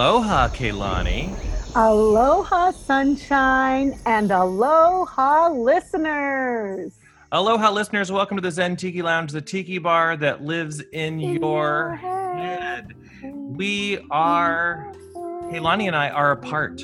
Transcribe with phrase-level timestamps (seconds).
[0.00, 1.28] Aloha, Kaylani.
[1.76, 6.94] Aloha, sunshine, and aloha, listeners.
[7.32, 8.10] Aloha, listeners.
[8.10, 11.96] Welcome to the Zen Tiki Lounge, the tiki bar that lives in, In your your
[11.96, 12.94] head.
[13.22, 16.82] We are, Kaylani and I are apart.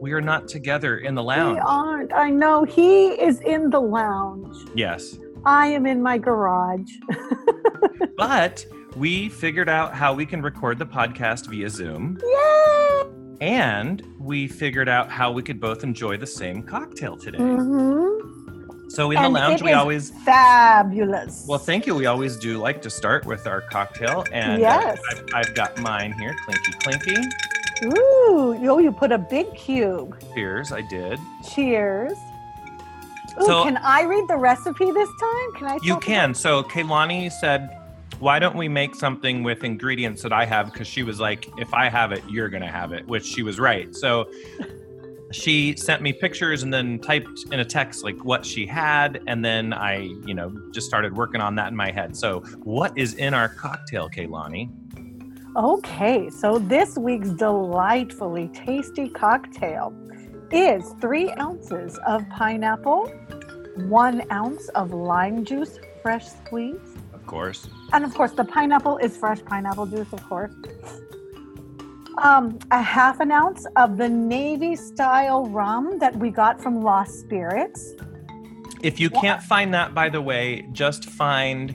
[0.00, 1.56] We are not together in the lounge.
[1.56, 2.14] We aren't.
[2.14, 4.56] I know he is in the lounge.
[4.74, 5.18] Yes.
[5.44, 6.90] I am in my garage.
[8.16, 8.64] But
[8.96, 13.02] we figured out how we can record the podcast via Zoom, Yay!
[13.40, 17.38] and we figured out how we could both enjoy the same cocktail today.
[17.38, 18.90] Mhm.
[18.90, 21.44] So in And the lounge, we always Fabulous.
[21.48, 21.94] Well, thank you.
[21.96, 25.00] We always do like to start with our cocktail, and uh, Yes.
[25.10, 27.28] I've, I've got mine here, clinky clinky.
[27.86, 30.16] Ooh, yo, you put a big cube.
[30.34, 31.18] Cheers, I did.
[31.54, 32.12] Cheers.
[33.42, 35.52] Ooh, So- can I read the recipe this time?
[35.56, 35.78] Can I?
[35.82, 36.32] You can.
[36.34, 37.76] So Kaylani said,
[38.18, 41.74] "Why don't we make something with ingredients that I have?" Because she was like, "If
[41.74, 43.94] I have it, you're gonna have it," which she was right.
[43.94, 44.26] So
[45.32, 49.44] she sent me pictures and then typed in a text like what she had, and
[49.44, 52.16] then I, you know, just started working on that in my head.
[52.16, 54.70] So what is in our cocktail, Kaylani?
[55.56, 59.92] Okay, so this week's delightfully tasty cocktail
[60.50, 63.06] is three ounces of pineapple,
[63.76, 67.68] one ounce of lime juice, fresh squeezed, Of course.
[67.94, 70.52] and of course, the pineapple is fresh pineapple juice, of course.
[72.18, 77.18] Um, a half an ounce of the Navy style rum that we got from Lost
[77.20, 77.94] Spirits.
[78.82, 81.74] If you can't find that, by the way, just find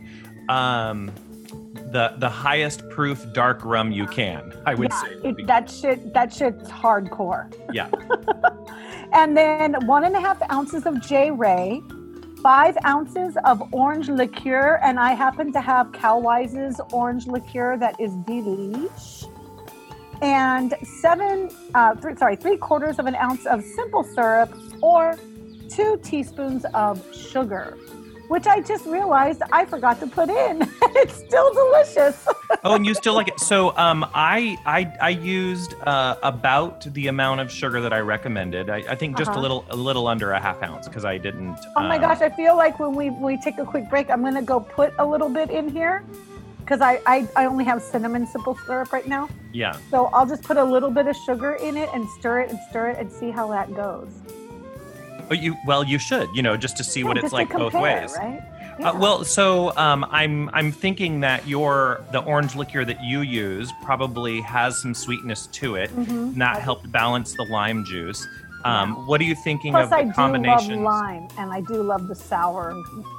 [0.50, 1.12] um,
[1.92, 4.54] the the highest proof dark rum you can.
[4.68, 5.30] I would yeah, say.
[5.30, 7.52] it, that shit, that shit's hardcore.
[7.74, 7.90] yeah.
[9.12, 11.32] And then one and a half ounces of J.
[11.32, 11.82] Wray,
[12.42, 18.12] five ounces of orange liqueur, and I happen to have Calwise's orange liqueur that is
[18.12, 19.26] delish.
[20.22, 25.18] And seven, uh, th- sorry, three quarters of an ounce of simple syrup, or
[25.70, 27.78] two teaspoons of sugar,
[28.30, 30.62] which I just realized I forgot to put in.
[31.02, 32.28] it's still delicious.
[32.64, 33.40] Oh, and you still like it?
[33.40, 38.70] So, um, I I I used uh, about the amount of sugar that I recommended.
[38.70, 39.42] I, I think just a Uh-huh.
[39.42, 41.58] little a little under a half ounce because I didn't.
[41.78, 44.24] Oh my um, gosh, I feel like when we, we take a quick break, I'm
[44.24, 46.04] gonna go put a little bit in here
[46.60, 49.30] because I, I, I only have cinnamon simple syrup right now.
[49.54, 49.78] Yeah.
[49.90, 52.60] So I'll just put a little bit of sugar in it and stir it and
[52.70, 54.10] stir it and see how that goes.
[55.30, 56.30] Oh, you well, you should.
[56.34, 58.14] You know, just to see what it's like both ways.
[58.18, 58.42] right?
[58.84, 63.72] Uh, well, so um, I'm I'm thinking that your the orange liqueur that you use
[63.84, 66.10] probably has some sweetness to it, Mhm.
[66.34, 68.26] and that helped balance the lime juice.
[68.66, 70.72] Um, What are you thinking Plus, of the combination?
[70.72, 72.74] I do love lime, and I do love the sour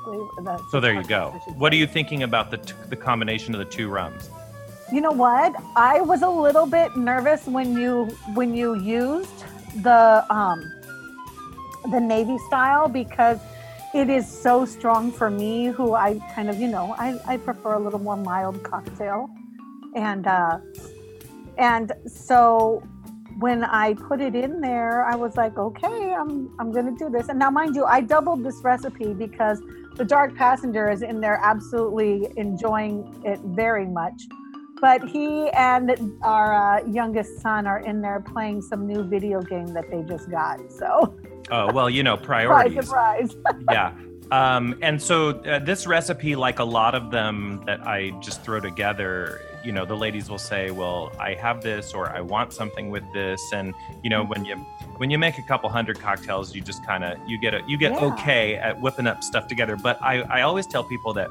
[0.05, 0.29] flavor.
[0.43, 1.35] The So there you go.
[1.47, 4.29] I What are you thinking about the t- the combination of the two rums?
[4.93, 5.55] You know what?
[5.77, 9.45] I was a little bit nervous when you when you used
[9.83, 10.73] the um
[11.91, 13.39] the navy style because
[13.93, 17.75] it is so strong for me who I kind of, you know, I, I prefer
[17.75, 19.29] a little more mild cocktail.
[19.95, 20.59] And uh
[21.59, 22.83] and so
[23.39, 27.29] when I put it in there, I was like, okay, I'm I'm gonna do this.
[27.29, 29.61] And now mind you, I doubled this recipe because
[29.97, 34.23] the dark passenger is in there absolutely enjoying it very much
[34.81, 39.67] but he and our uh, youngest son are in there playing some new video game
[39.75, 40.59] that they just got.
[40.73, 41.15] So,
[41.51, 42.85] Oh well, you know surprise, priorities.
[42.87, 43.37] surprise.
[43.71, 43.93] yeah.
[44.31, 48.61] Um, and so uh, this recipe, like a lot of them that I just throw
[48.61, 52.91] together, you know, the ladies will say, "Well, I have this, or I want something
[52.91, 53.75] with this," and
[54.05, 54.55] you know, when you
[54.99, 57.77] when you make a couple hundred cocktails, you just kind of you get a, you
[57.77, 58.05] get Yeah.
[58.13, 59.77] okay at whipping up stuff together.
[59.77, 61.29] But I I always tell people that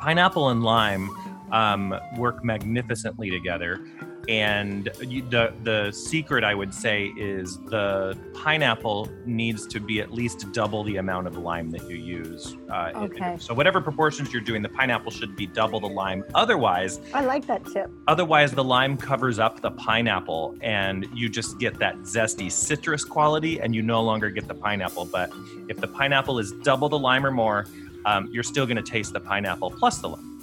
[0.00, 1.10] pineapple and lime
[1.50, 3.80] um, work magnificently together.
[4.28, 10.50] And the the secret, I would say, is the pineapple needs to be at least
[10.52, 12.56] double the amount of lime that you use.
[12.70, 13.36] Uh, it- Okay.
[13.38, 16.24] so whatever proportions you're doing, the pineapple should be double the lime.
[16.34, 17.88] Otherwise, I like that tip.
[18.08, 23.60] otherwise the lime covers up the pineapple, and you just get that zesty citrus quality,
[23.60, 25.04] and you no longer get the pineapple.
[25.06, 25.30] But
[25.68, 27.66] if the pineapple is double the lime or more,
[28.06, 30.35] um, you're still going to taste the pineapple plus the lime.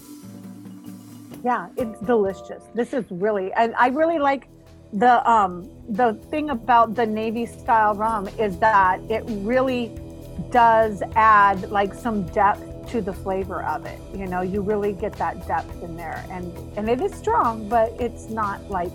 [1.44, 2.64] Yeah, it's delicious.
[2.74, 4.48] This is really, and I really like
[4.94, 9.92] the um the thing about the navy style rum is that it really
[10.52, 14.00] does add like some depth to the flavor of it.
[14.16, 17.92] You know, you really get that depth in there, and and it is strong, but
[18.00, 18.92] it's not like,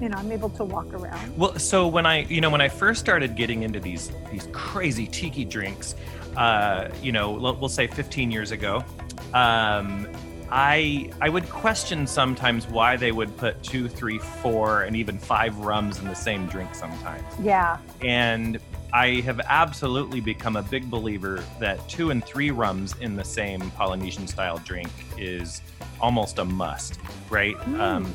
[0.00, 1.36] you know, I'm able to walk around.
[1.36, 5.06] Well, so when I, you know, when I first started getting into these these crazy
[5.06, 5.94] tiki drinks,
[6.36, 8.84] uh, you know, we'll say 15 years ago,
[9.34, 10.08] um,
[10.50, 15.56] I I would question sometimes why they would put two, three, four, and even five
[15.58, 17.24] rums in the same drink sometimes.
[17.40, 17.78] Yeah.
[18.02, 18.58] And
[18.92, 23.70] I have absolutely become a big believer that two and three rums in the same
[23.72, 25.60] Polynesian style drink is
[26.00, 26.98] almost a must,
[27.28, 27.56] right?
[27.56, 27.80] Mm.
[27.80, 28.14] Um,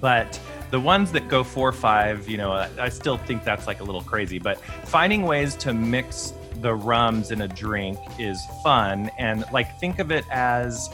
[0.00, 0.38] but
[0.70, 3.80] the ones that go four, or five, you know, I, I still think that's like
[3.80, 4.38] a little crazy.
[4.38, 9.98] But finding ways to mix the rums in a drink is fun, and like think
[9.98, 10.88] of it as,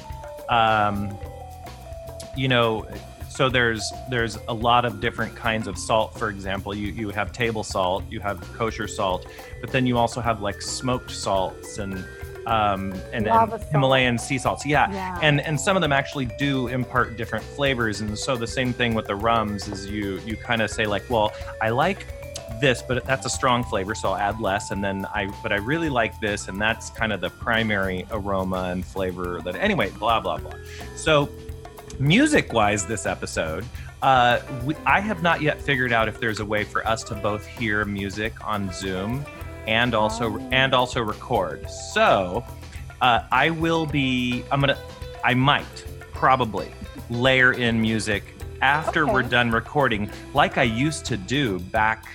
[0.49, 1.17] um,
[2.37, 2.87] you know,
[3.29, 6.19] so there's there's a lot of different kinds of salt.
[6.19, 9.27] For example, you you have table salt, you have kosher salt,
[9.61, 12.05] but then you also have like smoked salts and
[12.47, 14.65] um, and, and Himalayan sea salts.
[14.65, 14.91] Yeah.
[14.93, 15.19] Yeah.
[15.21, 18.01] and and some of them actually do impart different flavors.
[18.01, 21.03] And so the same thing with the rums is you you kind of say like,
[21.11, 22.07] well, I like
[22.61, 24.71] this, but that's a strong flavor, so I'll add less.
[24.71, 28.71] And then I, but I really like this, and that's kind of the primary aroma
[28.73, 29.41] and flavor.
[29.43, 30.55] That anyway, blah blah blah.
[30.97, 31.29] So
[31.99, 33.65] music wise, this episode.
[34.03, 37.15] Uh, we, I have not yet figured out if there's a way for us to
[37.15, 39.25] both hear music on Zoom
[39.67, 41.69] and also and also record.
[41.71, 42.45] So
[43.01, 44.45] uh, I will be.
[44.51, 44.79] I'm gonna.
[45.25, 46.71] I might probably
[47.11, 49.13] layer in music after Okay.
[49.13, 52.07] we're done recording, like I used to do back,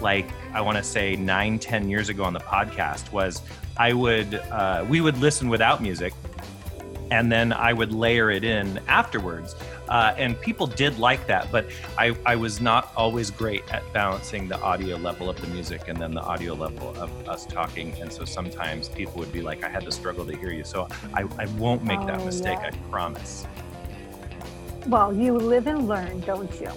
[0.00, 3.12] like I want to say nine, ten years ago on the podcast.
[3.12, 3.42] Was
[3.76, 6.12] I would uh, we would listen without music,
[7.10, 9.54] and then I would layer it in afterwards.
[9.88, 11.64] Uh, and people did like that, but
[11.96, 15.96] I, I was not always great at balancing the audio level of the music and
[15.96, 17.94] then the audio level of us talking.
[17.98, 20.62] And so sometimes people would be like, I had to struggle to hear you.
[20.62, 22.66] So I, I won't make that Oh, mistake, yeah.
[22.70, 23.46] I promise.
[24.88, 26.70] Well, you live and learn, don't you?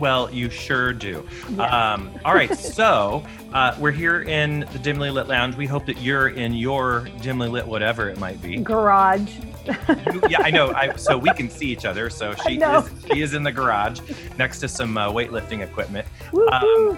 [0.00, 1.26] Well, you sure do.
[1.50, 1.92] Yeah.
[1.92, 5.56] Um, all right, so uh, we're here in the Dimly Lit Lounge.
[5.56, 8.56] We hope that you're in your dimly lit, whatever it might be.
[8.56, 9.30] Garage.
[9.66, 10.72] You- yeah, I know.
[10.72, 12.08] I, so we can see each other.
[12.08, 14.00] So she is she is in the garage
[14.38, 16.08] next to some uh, weightlifting equipment.
[16.32, 16.96] Woo-hoo.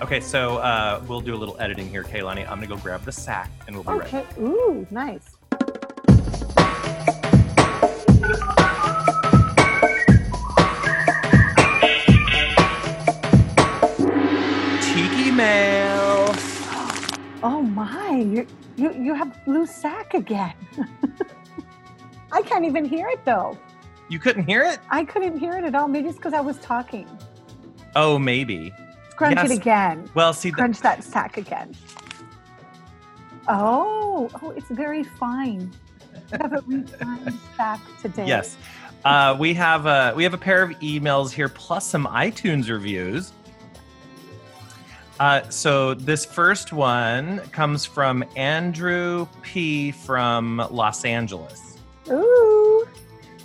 [0.00, 2.42] Okay, so uh, we'll do a little editing here, Kaylani.
[2.42, 4.14] I'm gonna go grab the sack, and we'll be right.
[4.14, 4.24] okay.
[4.40, 5.35] Ooh, nice.
[18.32, 18.46] You
[18.76, 20.54] you you have blue sack again.
[22.32, 23.56] I can't even hear it though.
[24.08, 24.78] You couldn't hear it?
[24.90, 25.88] I couldn't hear it at all.
[25.88, 27.08] Maybe it's because I was talking.
[27.94, 28.72] Oh, maybe.
[29.16, 29.50] Crunch Yes.
[29.50, 30.10] it again.
[30.14, 31.74] Well, see, the, Crunch that sack again.
[33.48, 35.72] Oh, oh, it's very fine.
[36.32, 38.26] You have a refined sack today.
[38.26, 38.56] yes,
[39.04, 43.32] uh, we have a we have a pair of emails here plus some iTunes reviews.
[45.18, 51.78] Uh, so this first one comes from Andrew P from Los Angeles.
[52.10, 52.86] Ooh.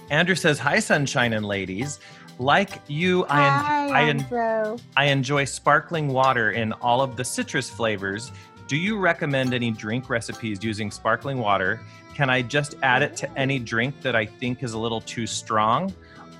[0.10, 2.00] Andrew says, "Hi, sunshine and ladies.
[2.40, 7.70] Like you, I en- I, en- I enjoy sparkling water in all of the citrus
[7.70, 8.32] flavors.
[8.68, 11.80] Do you recommend any drink recipes using sparkling water?
[12.16, 15.26] Can I just add it to any drink that I think is a little too
[15.28, 15.94] strong?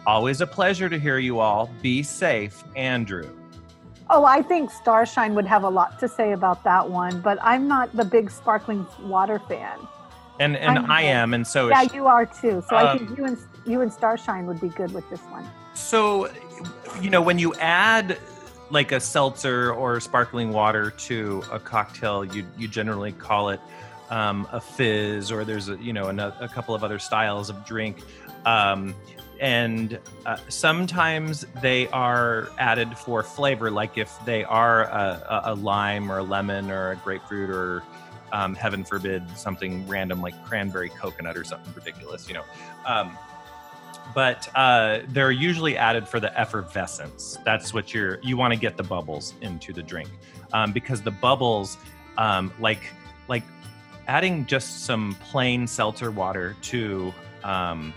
[0.06, 1.70] Always a pleasure to hear you all.
[1.82, 3.30] Be safe, Andrew.
[4.14, 7.66] Oh, I think Starshine would have a lot to say about that one, but I'm
[7.66, 9.80] not the big sparkling water fan.
[10.40, 10.88] And and I know.
[10.90, 12.62] I am, and so Yeah, you are too.
[12.68, 15.50] So I Um, think you and you and Starshine would be good with this one.
[15.74, 16.30] So,
[17.00, 18.18] you know, when you add
[18.70, 23.62] like a seltzer or sparkling water to a cocktail, you you generally call it
[24.10, 27.66] um, a fizz, or there's a you know a, a couple of other styles of
[27.66, 28.02] drink,
[28.46, 28.94] um,
[29.42, 36.12] and uh, sometimes they are added for flavor, like if they are a, a, lime
[36.12, 37.82] or a lemon or a grapefruit or
[38.32, 42.44] um, heaven forbid something random like cranberry coconut or something ridiculous, you know.
[42.86, 43.18] Um,
[44.14, 47.40] but uh, they're usually added for the effervescence.
[47.44, 50.10] That's what you're you want to get the bubbles into the drink
[50.54, 51.78] um, because the bubbles,
[52.20, 52.82] um, like
[53.28, 53.44] like
[54.08, 57.12] adding just some plain seltzer water to
[57.44, 57.92] um,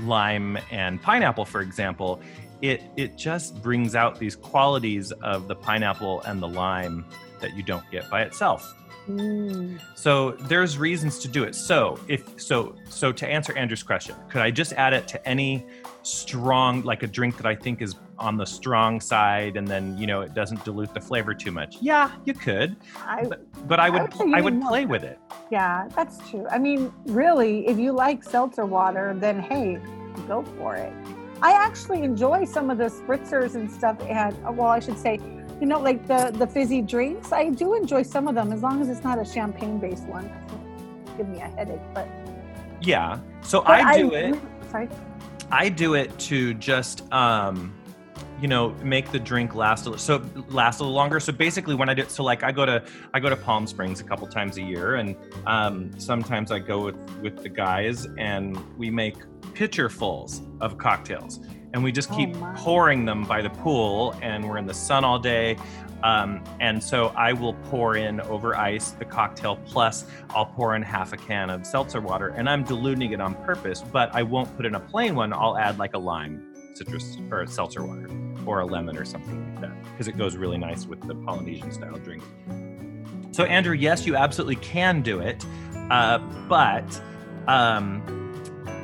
[0.00, 2.20] lime and pineapple, for example,
[2.62, 7.04] it it just brings out these qualities of the pineapple and the lime
[7.40, 8.74] that you don't get by itself.
[9.08, 9.80] Mm.
[9.94, 11.54] So there's reasons to do it.
[11.54, 15.66] So if so so to answer Andrew's question, could I just add it to any
[16.02, 20.06] strong like a drink that I think is on the strong side and then you
[20.06, 21.76] know it doesn't dilute the flavor too much?
[21.80, 22.76] Yeah, you could.
[22.98, 23.26] I,
[23.66, 25.18] But I would would say I would play with it.
[25.50, 26.46] yeah, that's true.
[26.50, 29.78] I mean, really, if you like seltzer water, then hey,
[30.26, 30.92] go for it.
[31.40, 33.96] I actually enjoy some of the spritzers and stuff.
[34.08, 35.20] And well, I should say,
[35.60, 37.30] you know, like the the fizzy drinks.
[37.32, 40.28] I do enjoy some of them as long as it's not a champagne based one.
[41.16, 42.08] Give me a headache, but
[42.80, 43.20] Yeah.
[43.42, 44.34] So But I do it.
[44.70, 44.88] sorry.
[45.50, 47.72] I do it to just um
[48.40, 51.18] you know make the drink last a, so last a little longer.
[51.20, 52.82] So basically when i do so like i go to
[53.14, 55.16] i go to palm springs a couple times a year and
[55.46, 59.16] um, sometimes i go with with the guys and we make
[59.54, 61.40] pitcherfuls of cocktails
[61.74, 62.54] and we just Oh, keep my.
[62.54, 65.56] pouring them by the pool and we're in the sun all day.
[66.04, 70.82] Um, and so i will pour in over ice the cocktail plus i'll pour in
[70.82, 74.56] half a can of seltzer water and i'm diluting it on purpose but i won't
[74.56, 75.32] put in a plain one.
[75.32, 78.08] I'll add like a lime citrus or seltzer water
[78.48, 81.70] or a lemon or something like that because it goes really nice with the polynesian
[81.70, 82.22] style drink
[83.30, 85.44] so andrew yes you absolutely can do it
[85.90, 87.00] uh, but
[87.46, 88.02] um,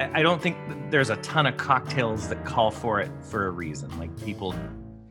[0.00, 0.56] I don't think
[0.90, 3.96] there's a ton of cocktails that call for it for a reason.
[3.98, 4.54] Like people,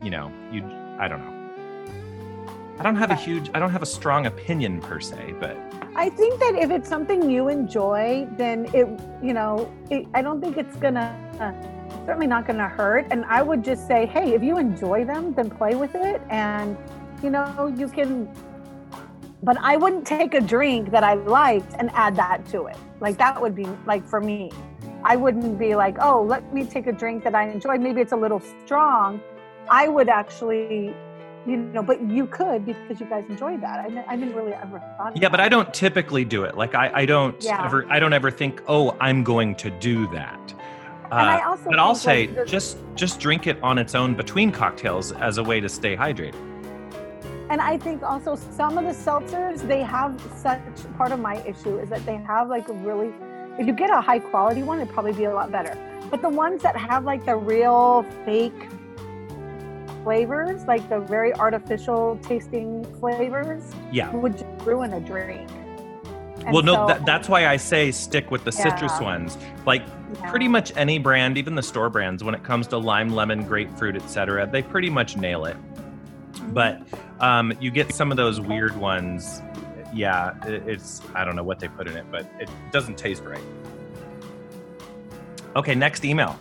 [0.02, 0.64] you know, you
[0.98, 1.30] I don't know.
[2.78, 5.56] I don't have a huge I don't have a strong opinion per se, but
[5.96, 8.88] I think that if it's something you enjoy, then it,
[9.22, 11.14] you know, it, I don't think it's gonna,
[12.06, 13.06] certainly not gonna hurt.
[13.10, 16.20] And I would just say, hey, if you enjoy them, then play with it.
[16.30, 16.76] And,
[17.22, 18.28] you know, you can,
[19.42, 22.76] but I wouldn't take a drink that I liked and add that to it.
[23.00, 24.50] Like that would be like for me.
[25.06, 27.76] I wouldn't be like, oh, let me take a drink that I enjoy.
[27.76, 29.20] Maybe it's a little strong.
[29.70, 30.94] I would actually,
[31.46, 33.80] you know, but you could because you guys enjoyed that.
[33.80, 35.14] I, I didn't really ever thought.
[35.20, 36.56] yeah, but I don't typically do it.
[36.56, 37.64] Like I, I don't Yeah.
[37.64, 40.54] ever I don't ever think, oh, I'm going to do that.
[41.10, 44.14] Uh, And I also but I'll say the- just just drink it on its own
[44.14, 46.34] between cocktails as a way to stay hydrated.
[47.50, 50.60] And I think also some of the seltzers, they have such
[50.96, 53.12] part of my issue is that they have like a really,
[53.58, 55.76] if you get a high quality one, it'd probably be a lot better.
[56.10, 58.68] But the ones that have like the real fake
[60.04, 64.10] flavors, like the very artificial tasting flavors, Yeah.
[64.14, 65.48] would just ruin a drink.
[66.44, 69.38] And well, no, so- that, that's why I say stick with the citrus ones.
[69.66, 70.30] Like yeah.
[70.30, 73.96] pretty much any brand, even the store brands, when it comes to lime, lemon, grapefruit,
[73.96, 75.56] etc., they pretty much nail it.
[76.48, 76.82] But
[77.20, 79.40] um, you get some of those weird ones.
[79.92, 83.22] Yeah, it, it's I don't know what they put in it, but it doesn't taste
[83.24, 83.40] right.
[85.56, 86.38] Okay, next email.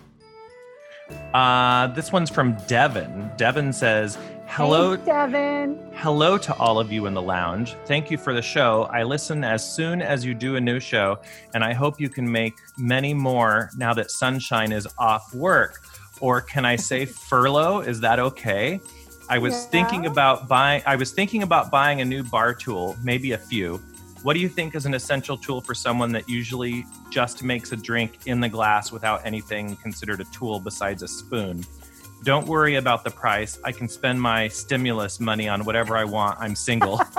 [1.34, 3.32] Uh, this one's from Devin.
[3.38, 4.18] Devin says,
[4.56, 5.80] "Hello, Hey, Devin.
[5.96, 7.76] Hello to all of you in the lounge.
[7.86, 8.84] Thank you for the show.
[8.92, 11.18] I listen as soon as you do a new show,
[11.56, 15.82] and I hope you can make many more now that Sunshine is off work.
[16.22, 17.80] Or can I say furlough?
[17.80, 18.80] Is that okay?
[19.28, 19.70] I was Yeah.
[19.72, 23.82] thinking about buying I was thinking about buying a new bar tool, maybe a few.
[24.22, 27.76] What do you think is an essential tool for someone that usually just makes a
[27.76, 31.66] drink in the glass without anything considered a tool besides a spoon?
[32.24, 33.60] Don't worry about the price.
[33.64, 36.40] I can spend my stimulus money on whatever I want.
[36.40, 37.02] I'm single.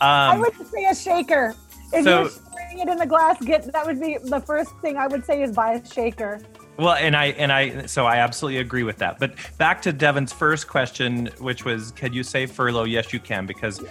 [0.00, 1.54] I um, would say a shaker.
[1.92, 4.96] If so- you're sharing it in the glass, get that would be the first thing
[4.96, 6.40] I would say is buy a shaker.
[6.76, 9.18] well, and I and I so I absolutely agree with that.
[9.18, 12.84] But back to Devin's first question, which was, can you say furlough?
[12.84, 13.82] Yes, you can, because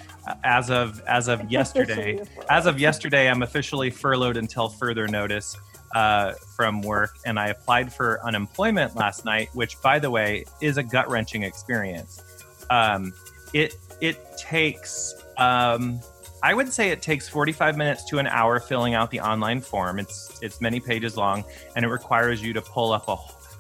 [0.44, 5.58] as of as of yesterday, as of yesterday, I'm officially furloughed until further notice
[5.94, 10.78] uh, from work, and I applied for unemployment last night, which, by the way, is
[10.78, 12.22] a gut wrenching experience.
[12.70, 13.14] Um,
[13.54, 16.00] it it takes um,
[16.44, 19.98] I would say it takes 45 minutes to an hour filling out the online form.
[19.98, 21.46] It's it's many pages long,
[21.76, 23.16] and it requires you to pull up a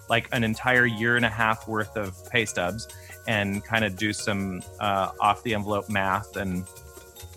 [0.09, 2.87] like an entire year and a half worth of pay stubs
[3.25, 6.67] and kind of do some uh, off the envelope math and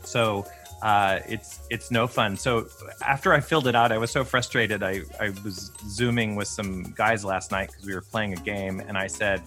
[0.03, 0.45] so
[0.83, 2.37] uh, it's it's no fun.
[2.37, 2.67] So
[3.05, 4.83] after I filled it out, I was so frustrated.
[4.83, 8.81] I, I was zooming with some guys last night because we were playing a game,
[8.81, 9.43] and I said,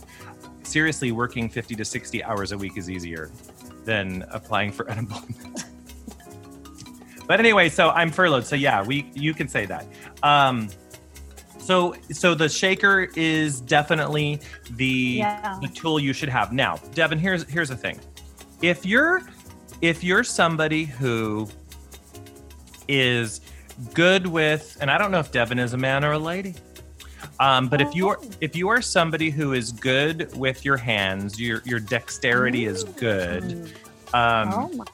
[0.63, 3.31] seriously, working 50 to 60 hours a week is easier
[3.85, 5.63] than applying for unemployment.
[7.27, 8.45] but anyway, so I'm furloughed.
[8.45, 9.85] So yeah, we you can say that.
[10.23, 10.67] Um,
[11.59, 14.39] so so the shaker is definitely
[14.71, 14.85] the
[15.19, 15.59] Yeah.
[15.61, 16.51] the tool you should have.
[16.51, 17.99] Now, Devin, here's here's the thing.
[18.61, 19.21] If you're
[19.81, 21.47] if you're somebody who
[22.87, 23.41] is
[23.93, 26.55] good with and I don't know if Devin is a man or a lady.
[27.39, 31.39] Um, but if you are if you are somebody who is good with your hands,
[31.39, 33.43] your your dexterity is good.
[33.43, 33.69] Mm.
[34.11, 34.85] Um, oh my.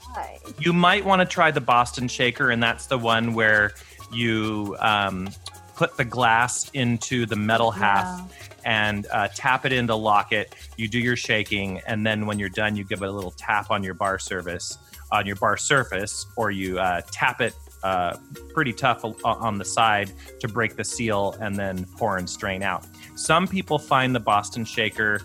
[0.60, 3.74] you might want to try the Boston Shaker, and that's the one where
[4.12, 5.30] you um,
[5.76, 8.32] put the glass into the metal half
[8.66, 10.56] and uh, tap it in to lock it.
[10.78, 13.70] You do your shaking, and then when you're done, you give it a little tap
[13.70, 14.78] on your bar service,
[15.12, 17.54] on your bar surface, or you uh, tap it
[17.84, 18.18] uh,
[18.54, 22.88] pretty tough on the side to break the seal, and then pour and strain out.
[23.16, 25.22] Some people find the Boston Shaker.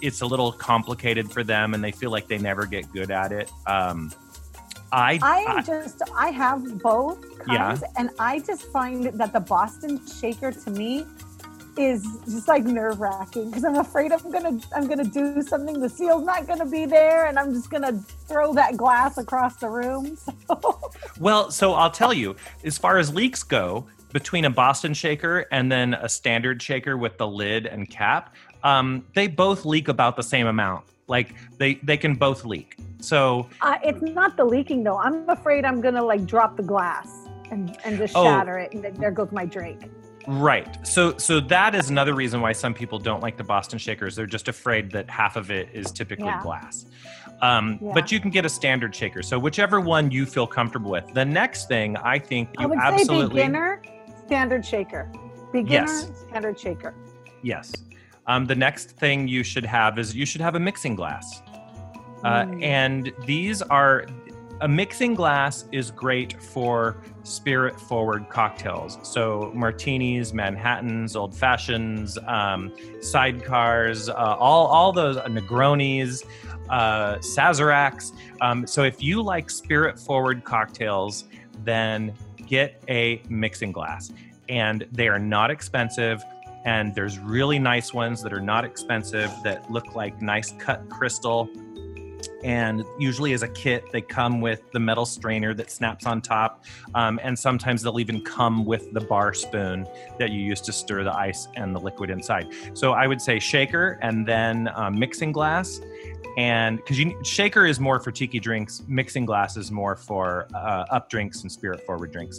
[0.00, 3.32] It's a little complicated for them, and they feel like they never get good at
[3.32, 3.50] it.
[3.66, 4.10] Um,
[4.94, 7.68] I, I am just I have both Yeah.
[7.68, 11.04] kinds, and I just find that the Boston Shaker to me
[11.76, 15.80] is just like nerve wracking because I'm afraid I'm gonna I'm gonna do something.
[15.80, 17.92] The seal's not gonna be there, and I'm just gonna
[18.28, 20.16] throw that glass across the room.
[20.46, 20.80] So
[21.18, 25.70] Well, so I'll tell you, as far as leaks go, between a Boston shaker and
[25.72, 30.22] then a standard shaker with the lid and cap, um, they both leak about the
[30.22, 30.84] same amount.
[31.06, 32.76] Like they they can both leak.
[33.00, 34.98] So uh, it's not the leaking though.
[34.98, 37.08] I'm afraid I'm gonna like drop the glass
[37.50, 38.24] and and just Oh.
[38.24, 39.90] shatter it, and then there goes my drink.
[40.26, 40.84] right.
[40.86, 44.16] So so that is another reason why some people don't like the Boston shakers.
[44.16, 46.42] They're just afraid that half of it is typically Yeah.
[46.42, 46.86] glass.
[47.42, 47.90] Um, Yeah.
[47.92, 49.20] But you can get a standard shaker.
[49.22, 51.12] So whichever one you feel comfortable with.
[51.12, 53.82] The next thing I think I you would absolutely say beginner
[54.26, 55.12] standard shaker.
[55.52, 56.24] Beginner Yes.
[56.26, 56.94] standard shaker.
[57.42, 57.74] Yes.
[58.26, 61.42] Um, the next thing you should have is you should have a mixing glass.
[62.22, 62.62] Uh, Mm.
[62.62, 64.06] And these are
[64.60, 68.98] a mixing glass is great for spirit forward cocktails.
[69.02, 76.24] So martinis, Manhattans, old fashions, um, sidecars, uh, all all those uh, Negronis,
[76.70, 78.12] uh, Sazeracs.
[78.40, 81.24] Um, so if you like spirit forward cocktails,
[81.64, 82.14] then
[82.46, 84.12] get a mixing glass,
[84.48, 86.22] and they are not expensive.
[86.64, 91.48] And there's really nice ones that are not expensive that look like nice cut crystal.
[92.42, 96.64] And usually as a kit they come with the metal strainer that snaps on top.
[96.94, 99.86] Um, and sometimes they'll even come with the bar spoon
[100.18, 102.48] that you use to stir the ice and the liquid inside.
[102.74, 105.80] So i would say shaker and then um, mixing glass.
[106.36, 110.84] And because you shaker is more for tiki drinks mixing glass is more for uh,
[110.90, 112.38] up drinks and spirit forward drinks.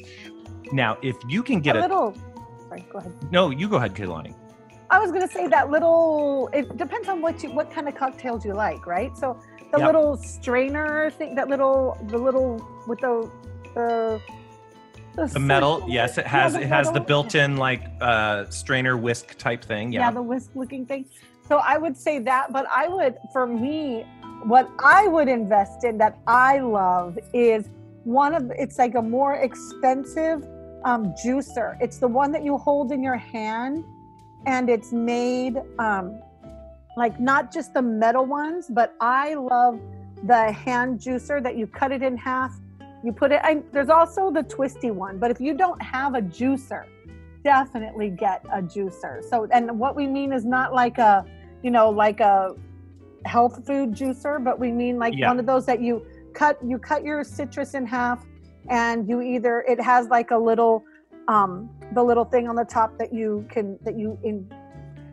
[0.71, 2.15] Now if you can get a a, little.
[2.69, 3.13] Sorry, go ahead.
[3.31, 4.35] no you go ahead Kaylani.
[4.89, 6.49] I was gonna say that little.
[6.53, 9.15] It depends on what you what kind of cocktails you like, right?
[9.17, 9.39] So
[9.71, 9.87] the Yep.
[9.87, 13.29] little strainer thing, that little the little with the
[13.73, 14.21] the
[15.33, 19.63] the metal yes it yeah, has it has the built-in like uh strainer whisk type
[19.63, 21.05] thing yeah, the whisk looking thing.
[21.47, 24.03] So I would say that, but I would, for me,
[24.43, 27.69] what I would invest in that I love is
[28.03, 30.43] one of it's like a more expensive
[30.85, 31.75] um, juicer.
[31.81, 33.83] It's the one that you hold in your hand,
[34.45, 36.21] and it's made um,
[36.95, 39.79] like not just the metal ones, but I love
[40.23, 42.53] the hand juicer that you cut it in half.
[43.03, 43.41] You put it.
[43.43, 46.85] I, there's also the twisty one, but if you don't have a juicer,
[47.43, 49.23] definitely get a juicer.
[49.29, 51.25] So, and what we mean is not like a,
[51.61, 52.55] you know, like a
[53.25, 55.29] health food juicer, but we mean like Yeah.
[55.29, 58.25] one of those that you cut, you cut your citrus in half
[58.69, 60.83] and you either, it has like a little,
[61.27, 64.51] um, the little thing on the top that you can, that you in.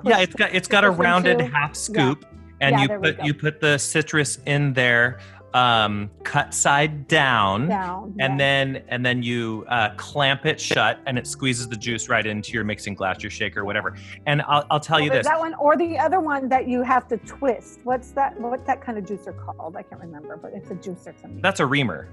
[0.05, 1.57] yeah it's got it's got a rounded into.
[1.57, 2.25] half scoop
[2.61, 5.19] and Yeah, you put you put the citrus in there
[5.55, 8.15] um cut side down down.
[8.19, 8.37] and yeah.
[8.39, 12.53] then and then you uh, clamp it shut and it squeezes the juice right into
[12.53, 13.95] your mixing glass your shaker whatever
[14.27, 16.83] and i'll, I'll tell Well, you this That one or the other one that you
[16.83, 17.81] have to twist.
[17.85, 18.41] What's that?
[18.41, 19.77] What's that kind of juicer called?
[19.77, 21.41] I can't remember, but it's a juicer to me.
[21.43, 22.09] that's a reamer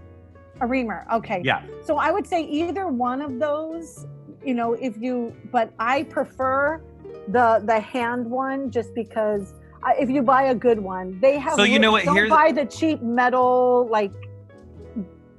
[0.61, 1.05] a reamer.
[1.13, 1.41] Okay.
[1.43, 4.05] yeah So I would say either one of those,
[4.45, 6.81] you know, if you, but I prefer
[7.27, 9.53] the the hand one just because
[9.97, 11.55] if you buy a good one, they have.
[11.55, 14.11] So you know what, Don't here's- buy the cheap metal like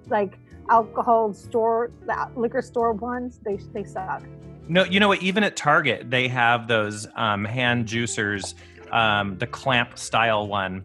[0.08, 3.40] like alcohol store, the liquor store ones.
[3.44, 4.22] They they suck.
[4.68, 8.54] no you know what even at target they have those um, hand juicers
[8.92, 10.84] um, the clamp style one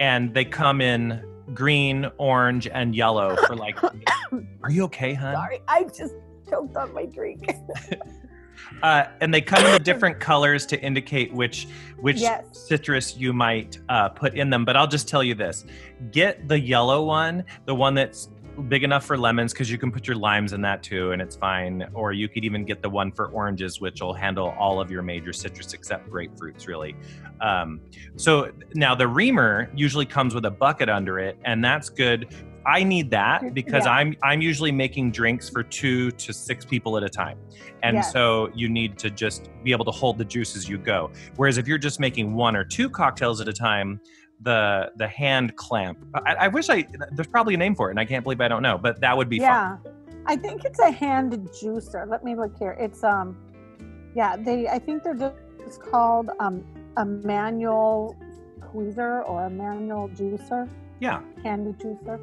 [0.00, 1.22] and they come in
[1.54, 3.82] green orange and yellow for like
[4.62, 6.14] are you okay hun Sorry, I just
[6.48, 7.48] choked on my drink.
[8.82, 12.44] uh, and they come in the different colors to indicate which which Yes.
[12.52, 14.64] citrus you might uh, put in them.
[14.64, 15.64] But I'll just tell you this:
[16.12, 18.28] get the yellow one, the one that's
[18.68, 21.36] big enough for lemons, because you can put your limes in that too, and it's
[21.36, 21.86] fine.
[21.94, 25.02] Or you could even get the one for oranges, which will handle all of your
[25.02, 26.96] major citrus except grapefruits, really.
[27.40, 27.80] Um,
[28.16, 32.34] so now the reamer usually comes with a bucket under it, and that's good.
[32.66, 33.92] I need that because Yeah.
[33.92, 37.38] I'm I'm usually making drinks for two to six people at a time.
[37.84, 38.12] And Yes.
[38.12, 41.12] so you need to just be able to hold the juice as you go.
[41.36, 44.00] Whereas if you're just making one or two cocktails at a time,
[44.40, 45.98] the the hand clamp.
[46.14, 48.48] I, I wish I there's probably a name for it, and I can't believe I
[48.48, 48.78] don't know.
[48.78, 49.46] But that would be fun.
[49.46, 49.76] yeah,
[50.26, 52.08] I think it's a hand juicer.
[52.08, 52.76] Let me look here.
[52.78, 53.36] It's um,
[54.14, 54.68] yeah, they.
[54.68, 56.64] I think they're just it's called um
[56.96, 58.16] a manual
[58.62, 60.68] squeezer or a manual juicer,
[61.00, 62.20] Yeah, handy juicer.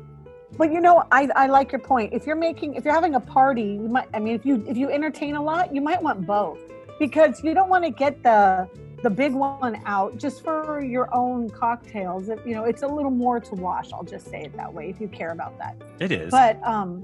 [0.58, 2.14] But you know, I, I like your point.
[2.14, 4.08] If you're making, if you're having a party, you might.
[4.14, 6.60] I mean, if you if you entertain a lot, you might want both
[7.00, 8.70] because you don't want to get the
[9.04, 12.30] the big one out just for your own cocktails.
[12.30, 13.92] It, you know, it's a little more to wash.
[13.92, 15.76] I'll just say it that way if you care about that.
[16.00, 16.32] It is.
[16.32, 17.04] But um,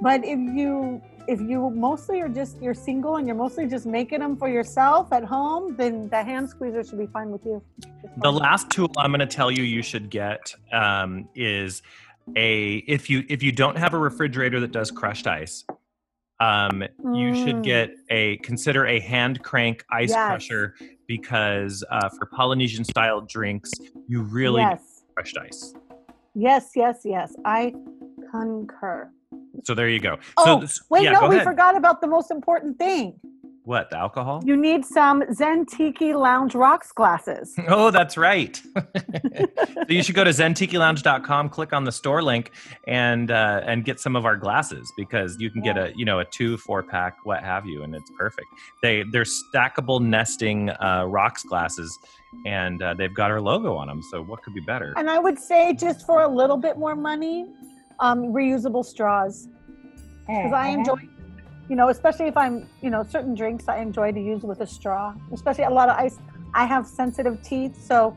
[0.00, 4.20] but if you if you mostly are just you're single and you're mostly just making
[4.20, 7.62] them for yourself at home, then the hand squeezer should be fine with you.
[8.18, 11.82] The last tool I'm going to tell you you should get um, is
[12.36, 15.64] a if you if you don't have a refrigerator that does crushed ice,
[16.40, 17.62] um, you should Mm.
[17.62, 20.26] get a consider a hand crank ice Yes.
[20.26, 20.74] crusher
[21.06, 23.70] because uh, for Polynesian style drinks
[24.08, 25.74] you really need yes, crushed ice.
[26.34, 27.34] yes, yes, yes.
[27.44, 27.74] I
[28.30, 29.10] concur.
[29.64, 30.18] So there you go.
[30.36, 33.18] Oh, so Wait, yeah, no, go we forgot about the most important thing.
[33.64, 34.42] What the alcohol?
[34.44, 37.54] You need some Zentiki Lounge Rocks glasses.
[37.66, 38.60] Oh, that's right.
[38.76, 42.52] so you should go to zentikilounge.com, click on the store link,
[42.86, 46.20] and uh, and get some of our glasses because you can get a you know
[46.20, 48.46] a two, four pack, what have you, and it's perfect.
[48.82, 51.98] They they're stackable nesting uh, rocks glasses,
[52.44, 54.02] and uh, they've got our logo on them.
[54.10, 54.92] So what could be better?
[54.96, 57.46] And I would say just for a little bit more money,
[57.98, 59.48] um, reusable straws.
[60.26, 60.96] Because I enjoy,
[61.68, 64.66] you know, especially if I'm, you know, certain drinks I enjoy to use with a
[64.66, 66.18] straw, especially a lot of ice.
[66.54, 68.16] I have sensitive teeth, so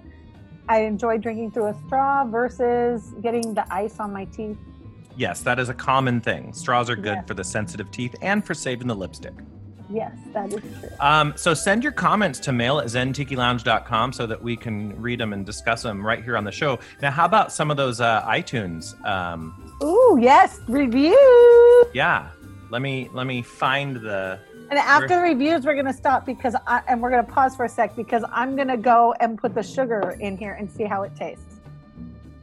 [0.69, 4.57] I enjoy drinking through a straw versus getting the ice on my teeth.
[5.15, 6.53] Yes, that is a common thing.
[6.53, 7.21] Straws are good Yeah.
[7.23, 9.33] for the sensitive teeth and for saving the lipstick.
[9.89, 10.89] Yes, that is true.
[10.99, 15.31] Um, so send your comments to mail at zentikilounge.com so that we can read them
[15.31, 16.77] and discuss them right here on the show.
[17.01, 18.93] Now, how about some of those uh, iTunes?
[19.07, 21.15] Um, Ooh, yes, reviews.
[21.93, 22.27] yeah,
[22.69, 24.39] let me let me find the.
[24.69, 27.69] And after the reviews, we're gonna stop because I, and we're gonna pause for a
[27.69, 31.15] sec because I'm gonna go and put the sugar in here and see how it
[31.15, 31.61] tastes.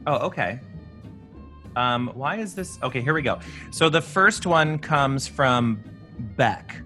[0.07, 0.59] Oh, okay.
[1.75, 2.79] Um, why is this?
[2.81, 3.39] Okay, here we go.
[3.71, 5.83] So the first one comes from
[6.37, 6.81] Beck,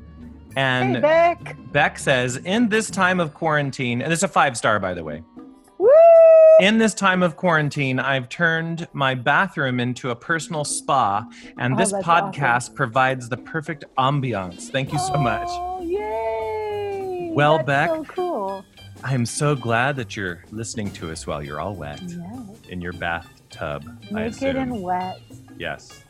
[0.56, 1.56] and hey, Beck.
[1.71, 5.23] Beck says, "In this time of quarantine, and it's a five star, by the way."
[6.60, 11.26] In this time of quarantine, I've turned my bathroom into a personal spa,
[11.58, 14.69] and Oh, this podcast provides the perfect ambiance.
[14.69, 15.48] Thank you so much.
[15.50, 17.32] Oh, yay!
[17.34, 18.65] Well, That's Beck- so cool.
[19.06, 22.41] I am so glad that you're listening to us while you're all wet Yeah.
[22.67, 23.86] in your bathtub.
[24.12, 25.22] Naked and wet,
[25.58, 26.04] yes,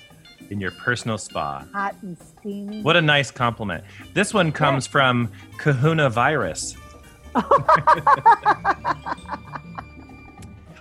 [0.50, 1.64] in your personal spa.
[1.72, 2.82] hot and steamy.
[2.82, 3.84] What a nice compliment.
[4.16, 6.76] This one comes from Kahuna Virus.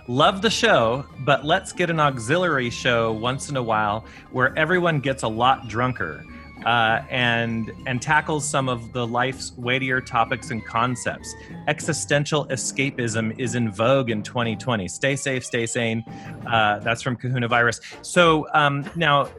[0.09, 4.99] Love the show, but let's get an auxiliary show once in a while where everyone
[4.99, 6.25] gets a lot drunker
[6.65, 11.31] uh, and and tackles some of the life's weightier topics and concepts.
[11.67, 14.87] Existential escapism is in vogue in 2020.
[14.87, 16.03] Stay safe, stay sane.
[16.47, 17.79] Uh, that's from Kahuna Virus.
[18.01, 19.29] So um, now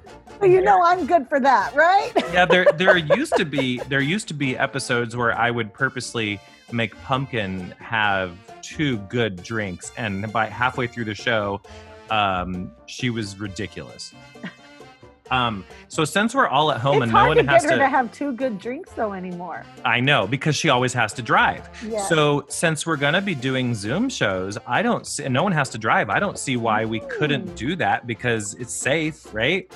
[0.41, 2.13] Well, you know I'm good for that, right?
[2.33, 6.39] yeah there there used to be there used to be episodes where i would purposely
[6.73, 11.61] make pumpkin have two good drinks and by halfway through the show
[12.11, 14.13] um she was ridiculous
[15.31, 17.77] um so since we're all at home it's and no one to has get her
[17.79, 19.65] to, to have two good drinks though anymore.
[19.85, 21.69] i know because she always has to drive
[22.09, 25.53] so since we're going to be doing zoom shows i don't see and no one
[25.53, 27.57] has to drive i don't see why we couldn't Mm.
[27.57, 29.71] do that because it's safe right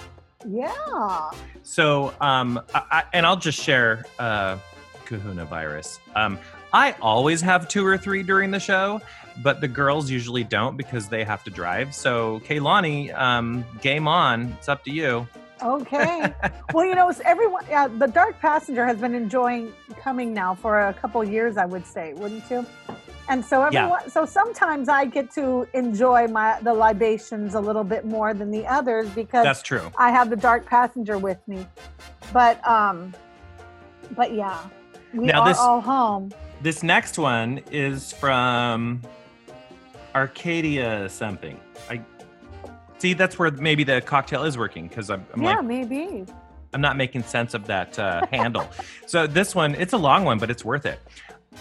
[0.46, 1.30] yeah.
[1.62, 4.58] So, um, I, I, and I'll just share uh,
[5.06, 6.00] Kahuna virus.
[6.14, 6.38] Um,
[6.74, 9.00] I always have two or three during the show,
[9.44, 11.94] but the girls usually don't because they have to drive.
[11.94, 14.52] So, Kaylani, um, game on.
[14.58, 15.28] It's up to you.
[15.62, 16.34] Okay.
[16.74, 17.64] well, you know, it's everyone.
[17.70, 21.86] Yeah, the Dark Passenger has been enjoying coming now for a couple years, I would
[21.86, 22.66] say, wouldn't you?
[23.28, 24.08] And so everyone, Yeah.
[24.08, 28.66] so sometimes I get to enjoy my the libations a little bit more than the
[28.66, 29.92] others because That's true.
[29.96, 31.66] I have the Dark Passenger with me.
[32.32, 33.14] But um,
[34.16, 34.58] but yeah,
[35.14, 36.32] we Now are this- all home.
[36.64, 39.02] This next one is from
[40.14, 41.60] Arcadia something.
[41.90, 42.00] I
[42.96, 43.12] see.
[43.12, 46.24] That's where maybe the cocktail is working because I'm, I'm yeah, like maybe.
[46.72, 48.66] I'm not making sense of that uh, handle.
[49.06, 51.00] So this one, it's a long one, but it's worth it.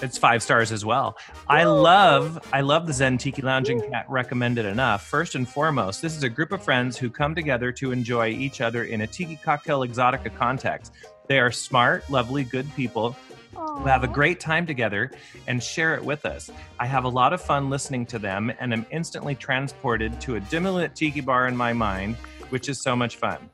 [0.02, 1.18] It's five stars as well.
[1.50, 5.06] I love, I love the Zen Tiki Lounge and can't recommend it enough.
[5.06, 8.62] First and foremost, this is a group of friends who come together to enjoy each
[8.62, 10.94] other in a tiki cocktail exotica context.
[11.28, 13.18] They are smart, lovely, good people
[13.56, 15.12] who have a great time together
[15.48, 16.52] and share it with us.
[16.80, 20.40] I have a lot of fun listening to them and am instantly transported to a
[20.40, 22.16] dimly lit tiki bar in my mind,
[22.50, 23.50] which is so much fun.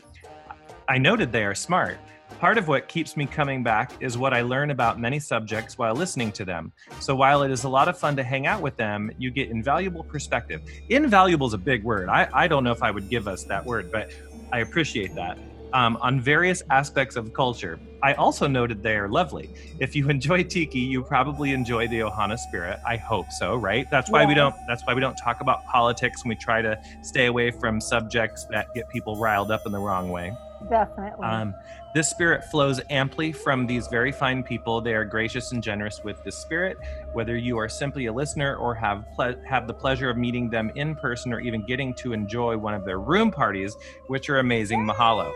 [0.87, 1.97] I noted they are smart.
[2.39, 5.93] Part of what keeps me coming back is what I learn about many subjects while
[5.93, 6.71] listening to them.
[7.01, 9.49] So while it is a lot of fun to hang out with them, you get
[9.49, 10.61] invaluable perspective.
[10.87, 12.07] Invaluable is a big word.
[12.07, 14.13] I, I don't know if I would give us that word, but
[14.53, 15.37] I appreciate that.
[15.73, 17.79] Um, on various aspects of culture.
[18.01, 19.49] I also noted they are lovely.
[19.79, 22.79] If you enjoy tiki, you probably enjoy the Ohana spirit.
[22.87, 23.89] I hope so, right?
[23.89, 24.55] That's why we don't.
[24.67, 28.45] That's why we don't talk about politics, and we try to stay away from subjects
[28.51, 30.33] that get people riled up in the wrong way.
[30.69, 31.25] Definitely.
[31.25, 31.55] Um,
[31.95, 34.79] this spirit flows amply from these very fine people.
[34.79, 36.77] They are gracious and generous with this spirit.
[37.13, 40.71] Whether you are simply a listener or have ple- have the pleasure of meeting them
[40.75, 43.75] in person, or even getting to enjoy one of their room parties,
[44.07, 44.85] which are amazing.
[44.85, 45.31] Mahalo.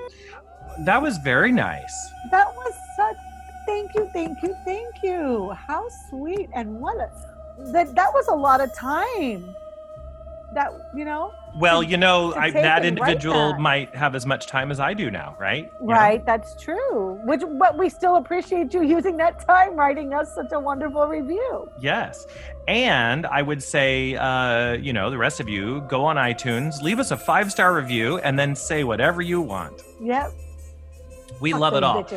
[0.86, 1.94] That was very nice.
[2.32, 3.18] that was such.
[3.66, 5.52] Thank you, thank you, thank you.
[5.52, 7.10] How sweet and what a
[7.72, 9.56] that that was a lot of time.
[10.54, 13.60] That you know, Well, you know, I, that individual that.
[13.60, 15.72] might have as much time as I do now, right?
[15.82, 15.94] You know?
[15.94, 16.26] right?
[16.26, 17.20] That's true.
[17.24, 21.70] Which, but we still appreciate you using that time writing us such a wonderful review.
[21.82, 22.28] Yes.
[22.68, 27.00] And I would say, uh, you know, the rest of you go on iTunes, leave
[27.00, 29.82] us a five star review, and then say whatever you want.
[30.02, 30.34] Yep.
[31.40, 32.08] We fuck love it all.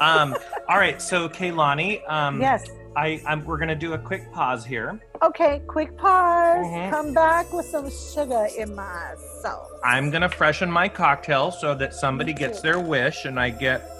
[0.00, 0.36] Um,
[0.68, 1.00] all right.
[1.00, 2.68] So, Kaylani, um, yes.
[2.96, 5.00] I, I'm, we're going to do a quick pause here.
[5.22, 5.60] Okay.
[5.66, 6.64] Quick pause.
[6.66, 6.90] Mhm.
[6.90, 9.68] Come back with some sugar in my sauce.
[9.84, 13.90] I'm going to freshen my cocktail so that somebody gets their wish and I get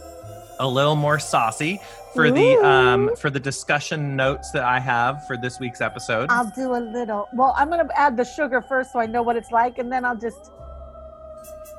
[0.60, 1.80] a little more saucy
[2.14, 6.28] for the um, for the discussion notes that I have for this week's episode.
[6.30, 7.26] I'll do a little.
[7.34, 10.04] Well, I'm gonna add the sugar first, so I know what it's like, and then
[10.04, 10.52] I'll just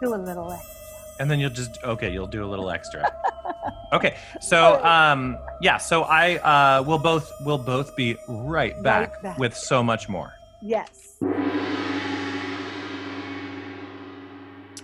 [0.01, 0.75] do a little extra.
[1.19, 3.12] And then you'll just okay you'll do a little extra
[3.93, 9.38] okay so um yeah so i uh will both will both be right back, back.
[9.38, 11.17] with so much more Yes.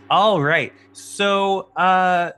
[0.10, 2.32] all right so uh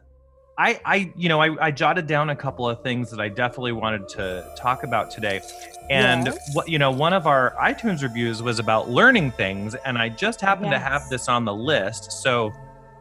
[0.56, 3.72] I, I, you know, I, I jotted down a couple of things that I definitely
[3.72, 5.42] wanted to talk about today,
[5.90, 6.56] and Yes.
[6.56, 10.42] what you know, one of our iTunes reviews was about learning things, and I just
[10.42, 12.54] happened to have this on the list, so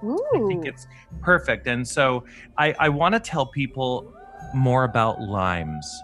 [0.05, 0.25] Ooh.
[0.35, 0.87] I think it's
[1.21, 1.67] perfect.
[1.67, 2.25] And so
[2.59, 4.13] I, I want to tell people
[4.55, 6.03] more about limes.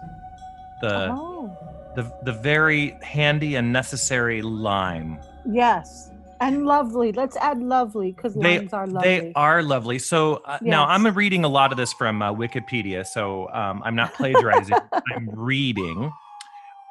[0.81, 1.57] The, oh.
[1.95, 5.19] the the very handy and necessary lime.
[5.45, 6.11] Yes.
[6.41, 7.11] And lovely.
[7.11, 9.19] Let's add lovely because limes are lovely.
[9.19, 9.99] They are lovely.
[9.99, 13.95] So uh, now I'm reading a lot of this from uh, Wikipedia, so um, I'm
[13.95, 14.77] not plagiarizing.
[15.15, 16.11] I'm reading.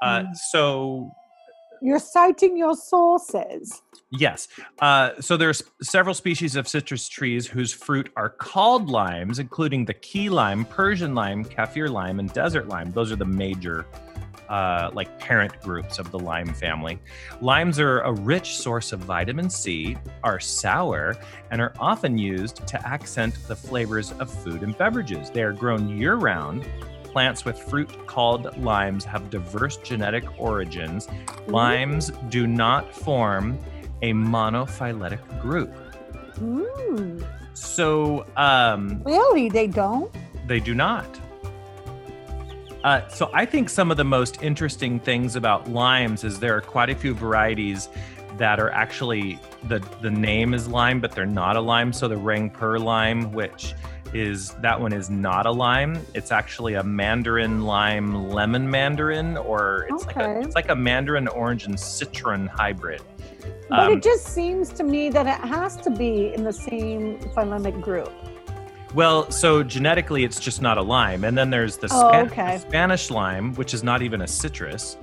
[0.03, 0.37] Uh, Mm.
[0.37, 1.11] so
[1.81, 3.83] You're citing your sources.
[4.11, 4.49] Yes.
[4.81, 9.95] Uh, so there's several species of citrus trees whose fruit are called limes, including the
[9.95, 12.91] key lime, Persian lime, kaffir lime, and desert lime.
[12.93, 13.85] Those are the major,
[14.49, 16.99] uh, like parent groups of the lime family.
[17.43, 21.15] Limes are a rich source of vitamin C, are sour,
[21.51, 25.29] and are often used to accent the flavors of food and beverages.
[25.29, 26.67] They are grown year round.
[27.19, 31.09] Plants with fruit called limes have diverse genetic origins
[31.49, 33.59] Limes do not form
[34.03, 35.75] a monophyletic group.
[36.37, 37.27] Mm.
[37.55, 39.49] So um, Really?
[39.49, 40.15] They don't?
[40.47, 41.09] they do not.
[42.85, 46.61] Uh, so I think some of the most interesting things about limes is there are
[46.61, 47.89] quite a few varieties
[48.37, 51.93] that are actually the the name is lime, but they're not a lime.
[51.93, 53.75] So the Rangpur lime, which
[54.15, 56.01] is that one is not a lime.
[56.15, 61.29] It's actually a mandarin lime lemon mandarin, or it's like a it's like a mandarin
[61.29, 63.03] orange and citron hybrid.
[63.69, 67.19] But Um, it just seems to me that it has to be in the same
[67.37, 68.11] phylemic group.
[68.95, 72.53] Well, so genetically, it's just not a lime, and then there's the, Oh, Spa- okay.
[72.57, 74.97] the Spanish lime, which is not even a citrus.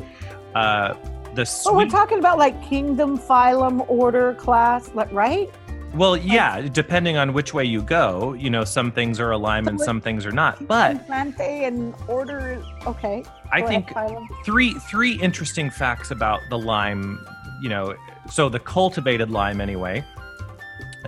[0.55, 0.95] Uh,
[1.35, 5.51] the Oh, we're talking about like kingdom, phylum, order, class, right?
[5.95, 9.67] Well, yeah, depending on which way you go, you know, some things are a lime
[9.67, 10.67] and some things are not.
[10.67, 12.63] But Plante and order.
[12.85, 13.23] Okay.
[13.51, 17.25] I ahead, think three three interesting facts about the lime.
[17.61, 17.95] You know,
[18.29, 20.03] so the cultivated lime, anyway.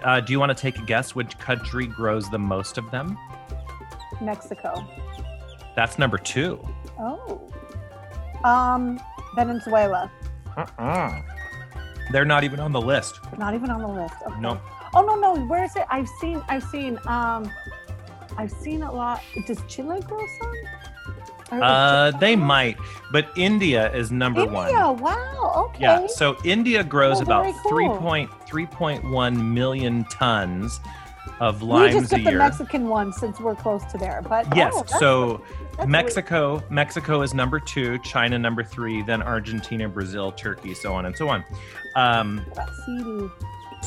[0.04, 3.18] Uh, do you want to take a guess which country grows the most of them?
[4.22, 4.88] Mexico.
[5.76, 6.66] That's number two.
[7.00, 7.52] Oh.
[8.44, 9.00] Um,
[9.36, 10.12] Venezuela.
[10.56, 11.22] Uh-uh.
[12.12, 13.20] They're not even on the list.
[13.38, 14.16] Not even on the list.
[14.26, 14.40] Okay.
[14.40, 14.60] No.
[14.98, 15.46] Oh no no.
[15.46, 15.86] Where is it?
[15.90, 16.42] I've seen.
[16.48, 17.00] I've seen.
[17.06, 17.52] Um,
[18.38, 19.22] I've seen a lot.
[19.46, 21.62] Does Chile grow some?
[21.62, 22.78] Uh, they might,
[23.12, 24.54] but India is number India.
[24.56, 24.68] one.
[24.70, 25.66] India, wow.
[25.70, 25.82] Okay.
[25.84, 27.96] Yeah, so India grows Oh, about cool.
[28.00, 28.28] 3.
[28.66, 30.80] 3.1 million tons
[31.40, 32.40] of we limes just a get the year.
[32.40, 34.22] Mexican one since we're close to there.
[34.28, 35.42] But yes, oh, that's- so
[35.78, 41.06] that's Mexico, Mexico is number two, China number three, then Argentina, Brazil, Turkey, so on
[41.06, 41.46] and so on.
[41.96, 42.46] Um.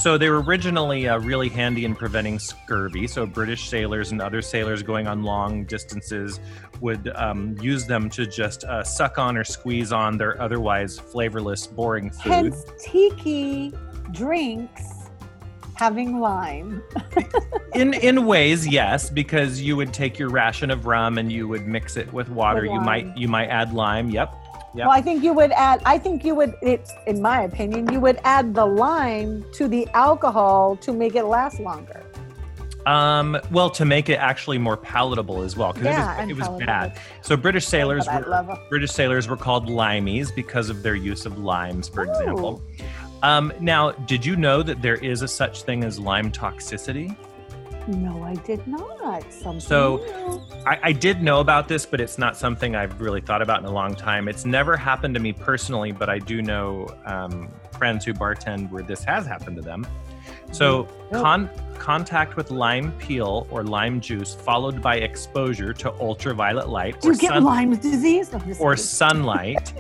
[0.01, 3.07] So they were originally uh, really handy in preventing scurvy.
[3.07, 6.41] So British sailors and other sailors going on long distances
[6.81, 11.67] would um, use them to just uh, suck on or squeeze on their otherwise flavorless,
[11.67, 12.33] boring food.
[12.33, 13.75] Hence, tiki
[14.13, 15.11] drinks
[15.75, 16.83] having lime.
[17.75, 21.67] in in ways, yes, because you would take your ration of rum and you would
[21.67, 22.63] mix it with water.
[22.63, 24.09] With you might you might add lime.
[24.09, 24.35] Yep.
[24.75, 24.87] Yep.
[24.87, 25.83] Well, I think you would add.
[25.85, 26.55] I think you would.
[26.63, 31.25] It's in my opinion, you would add the lime to the alcohol to make it
[31.25, 32.05] last longer.
[32.87, 36.51] Um, well, to make it actually more palatable as well, because Yeah, it was, it
[36.51, 36.99] was bad.
[37.21, 41.89] So British sailors were British sailors were called limeys because of their use of limes,
[41.89, 42.63] for example.
[43.23, 47.15] Um, now, did you know that there is a such thing as lime toxicity?
[47.91, 49.31] No, I did not.
[49.33, 53.43] Something So- I, I did know about this, but it's not something I've really thought
[53.43, 54.29] about in a long time.
[54.29, 57.49] It's never happened to me personally, but I do know um,
[57.79, 59.87] friends who bartend where this has happened to them.
[60.53, 61.23] So, Oh.
[61.23, 67.09] con- contact with lime peel or lime juice, followed by exposure to ultraviolet light do
[67.09, 68.31] or, you get sun- Lyme disease?
[68.33, 69.73] No, I'm just or sunlight,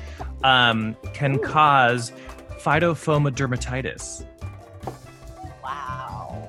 [0.42, 2.12] um, can cause
[2.58, 4.24] phytophotodermatitis.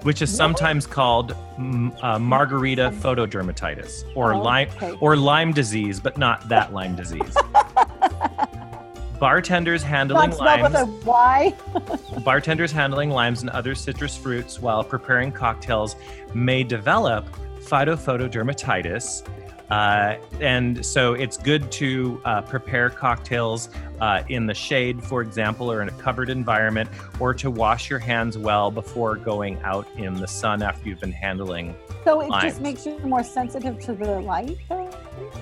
[0.04, 4.98] Which is sometimes called mm, uh, margarita photodermatitis or lime Okay.
[5.00, 7.36] or lime disease, but not that Lyme disease.
[9.20, 11.54] Bartenders handling Not spelled with a limes,
[12.26, 15.96] bartenders handling limes and other citrus fruits while preparing cocktails
[16.34, 17.28] may develop
[17.60, 19.28] phytophotodermatitis.
[19.72, 23.70] Uh, and so it's good to uh, prepare cocktails
[24.02, 26.90] uh, in the shade, for example, or in a covered environment,
[27.22, 31.12] or to wash your hands well before going out in the sun after you've been
[31.12, 34.58] handling So it just makes you more sensitive to the light,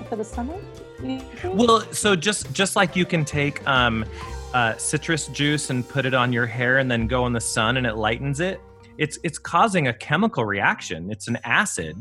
[0.09, 1.23] to the think?
[1.43, 4.05] Well, so just just like you can take um,
[4.53, 7.77] uh, citrus juice and put it on your hair and then go in the sun
[7.77, 8.61] and it lightens it.
[8.99, 11.09] It's it's causing a chemical reaction.
[11.09, 11.95] It's an acid,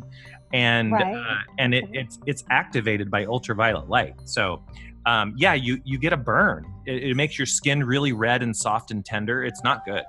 [0.52, 1.14] and Right.
[1.14, 4.14] uh, and it, it's it's activated by ultraviolet light.
[4.24, 4.62] So.
[5.06, 6.66] Um, yeah, you you get a burn.
[6.84, 9.42] It, it makes your skin really red and soft and tender.
[9.42, 10.02] It's not good.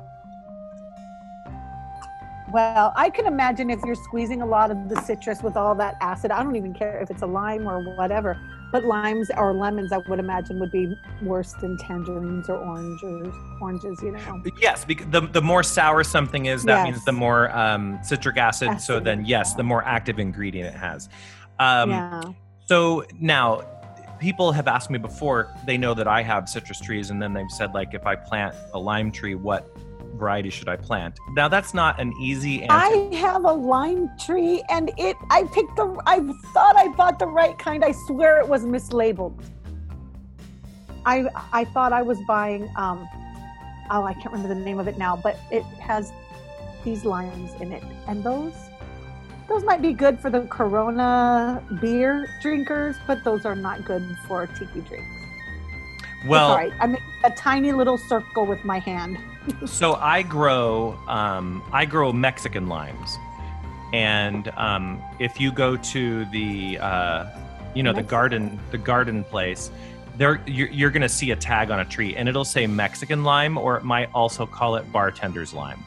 [2.52, 5.95] Well, I can imagine if you're squeezing a lot of the citrus with all that
[6.02, 6.32] acid.
[6.32, 8.38] I don't even care if it's a lime or whatever,
[8.72, 13.34] but limes or lemons, I would imagine, would be worse than tangerines or oranges.
[13.62, 14.44] Oranges, you know.
[14.60, 18.80] Yes, because the the more sour something is, that means the more um, citric acid.
[18.82, 21.10] So then, yes, the more active ingredient it has.
[21.60, 22.22] Um, yeah.
[22.66, 23.64] So now,
[24.20, 25.50] people have asked me before.
[25.66, 28.56] They know that I have citrus trees, and then they've said like, if I plant
[28.74, 29.68] a lime tree, what
[30.20, 31.18] variety should I plant?
[31.34, 32.72] Now that's not an easy answer.
[32.72, 35.16] I have a lime tree, and it.
[35.30, 36.00] I picked the.
[36.06, 36.20] I
[36.54, 37.84] thought I bought the right kind.
[37.84, 39.42] I swear it was mislabeled.
[41.06, 42.70] I I thought I was buying.
[42.76, 43.08] Um,
[43.90, 46.12] oh, I can't remember the name of it now, but it has
[46.84, 48.54] these limes in it, and those.
[49.48, 54.46] Those might be good for the Corona beer drinkers, but those are not good for
[54.46, 55.19] tiki drinks.
[56.26, 56.74] Well, right.
[56.80, 59.18] I make a tiny little circle with my hand.
[59.66, 63.18] so I grow um, I grow Mexican limes,
[63.94, 67.26] and um, if you go to the uh,
[67.74, 69.72] you know the garden the garden place.
[70.18, 73.24] There, you're, you're going to see a tag on a tree, and it'll say Mexican
[73.24, 75.82] lime, or it might also call it bartender's lime.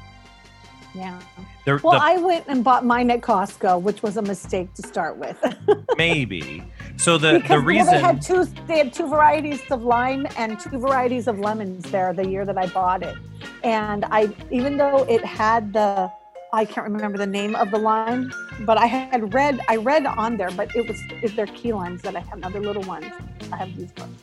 [0.94, 1.18] Yeah.
[1.64, 4.82] The, Well, the- I went and bought mine at Costco, which was a mistake to
[4.86, 5.36] start with.
[5.96, 6.62] maybe.
[6.96, 10.58] So the because the reason they had two, they had two varieties of lime and
[10.60, 13.16] two varieties of lemons there the year that I bought it,
[13.64, 16.10] and I even though it had the
[16.52, 18.30] I can't remember the name of the lime,
[18.66, 22.02] but I had read I read on there, but it was is they're key limes
[22.02, 22.42] that I have.
[22.44, 23.06] other little ones.
[23.50, 24.20] I have these ones.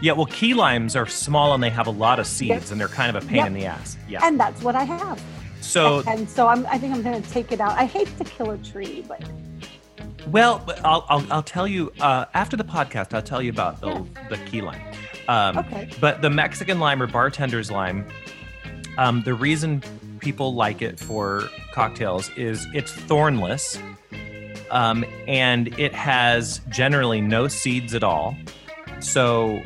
[0.00, 2.86] Yeah, well, key limes are small and they have a lot of seeds, and they're
[2.88, 3.46] kind of a pain Yep.
[3.48, 3.96] in the ass.
[4.08, 4.20] Yeah.
[4.24, 5.20] and that's what I have.
[5.60, 7.72] So, and so I'm, I think I'm going to take it out.
[7.76, 9.20] I hate to kill a tree, but
[10.28, 13.12] well, I'll, I'll, I'll tell you uh, after the podcast.
[13.14, 14.28] I'll tell you about the, Yeah.
[14.28, 14.80] the key lime.
[15.26, 15.90] Um, okay.
[16.00, 18.06] But the Mexican lime or bartender's lime,
[18.98, 19.82] um, the reason
[20.20, 23.78] people like it for cocktails is it's thornless,
[24.70, 28.36] um, and it has generally no seeds at all.
[29.00, 29.60] So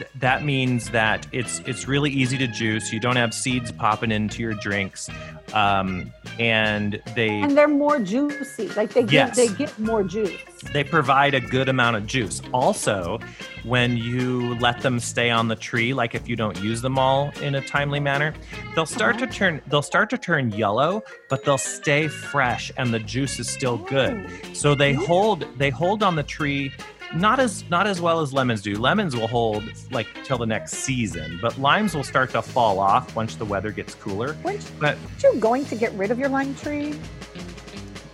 [0.00, 2.92] th- that means that it's it's really easy to juice.
[2.92, 5.08] You don't have seeds popping into your drinks,
[5.52, 8.68] um, and they And they're more juicy.
[8.70, 9.36] Like they get Yes.
[9.36, 10.32] they get more juice.
[10.72, 12.40] they provide a good amount of juice.
[12.52, 13.18] Also,
[13.64, 17.30] when you let them stay on the tree, like if you don't use them all
[17.42, 18.32] in a timely manner,
[18.74, 22.98] they'll start to turn they'll start to turn yellow, but they'll stay fresh and the
[23.00, 24.26] juice is still good.
[24.54, 26.72] So they hold they hold on the tree
[27.14, 28.76] not as not as well as lemons do.
[28.78, 33.14] Lemons will hold like till the next season, but limes will start to fall off
[33.16, 34.36] once the weather gets cooler.
[34.44, 36.94] Weren't But you going to get rid of your lime tree?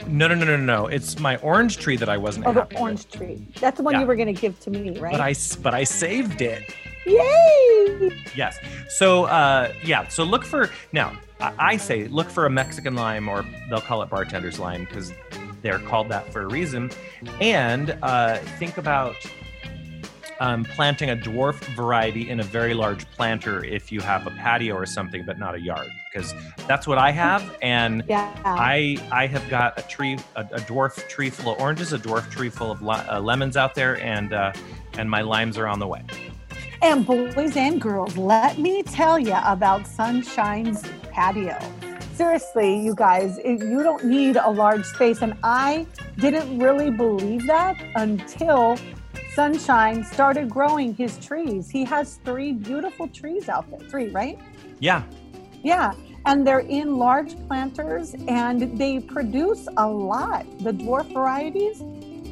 [0.08, 0.86] no, no, no, no, no.
[0.86, 2.78] It's my orange tree that I wasn't Oh, the with.
[2.80, 3.44] orange tree.
[3.60, 4.00] That's the one Yeah.
[4.02, 5.12] you were going to give to me, right?
[5.12, 6.62] But I but I saved it.
[7.04, 8.10] Yay!
[8.34, 8.58] Yes.
[8.88, 10.08] So uh, yeah.
[10.08, 11.18] So look for now.
[11.40, 15.12] I, I say look for a Mexican lime, or they'll call it bartender's lime because
[15.66, 16.90] they're called that for a reason.
[17.40, 19.16] And uh, think about
[20.38, 24.74] um, planting a dwarf variety in a very large planter if you have a patio
[24.76, 26.34] or something, but not a yard, because
[26.68, 27.42] that's what I have.
[27.62, 28.30] And Yeah.
[28.44, 32.30] I I have got a tree, a, a dwarf tree full of oranges, a dwarf
[32.30, 34.52] tree full of li- uh, lemons out there, and uh,
[34.98, 36.02] and my limes are on the way.
[36.82, 41.58] And boys and girls, let me tell you about Sunshine's patio.
[42.16, 45.20] Seriously, you guys, it, you don't need a large space.
[45.20, 45.86] And I
[46.16, 48.78] didn't really believe that until
[49.34, 51.68] Sunshine started growing his trees.
[51.68, 53.86] He has three beautiful trees out there.
[53.90, 54.38] Three, right?
[54.80, 55.02] Yeah,
[55.62, 55.92] Yeah.
[56.24, 61.82] And they're in large planters and they produce a lot, the dwarf varieties.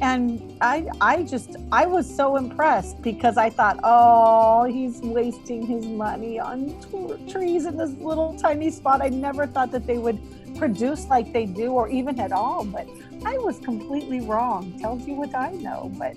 [0.01, 5.85] And I I just I was so impressed because I thought, oh, he's wasting his
[5.85, 9.01] money on t- trees in this little tiny spot.
[9.01, 10.19] I never thought that they would
[10.57, 12.87] produce like they do or even at all, but
[13.25, 14.77] I was completely wrong.
[14.79, 15.91] Tells you what I know.
[15.97, 16.15] But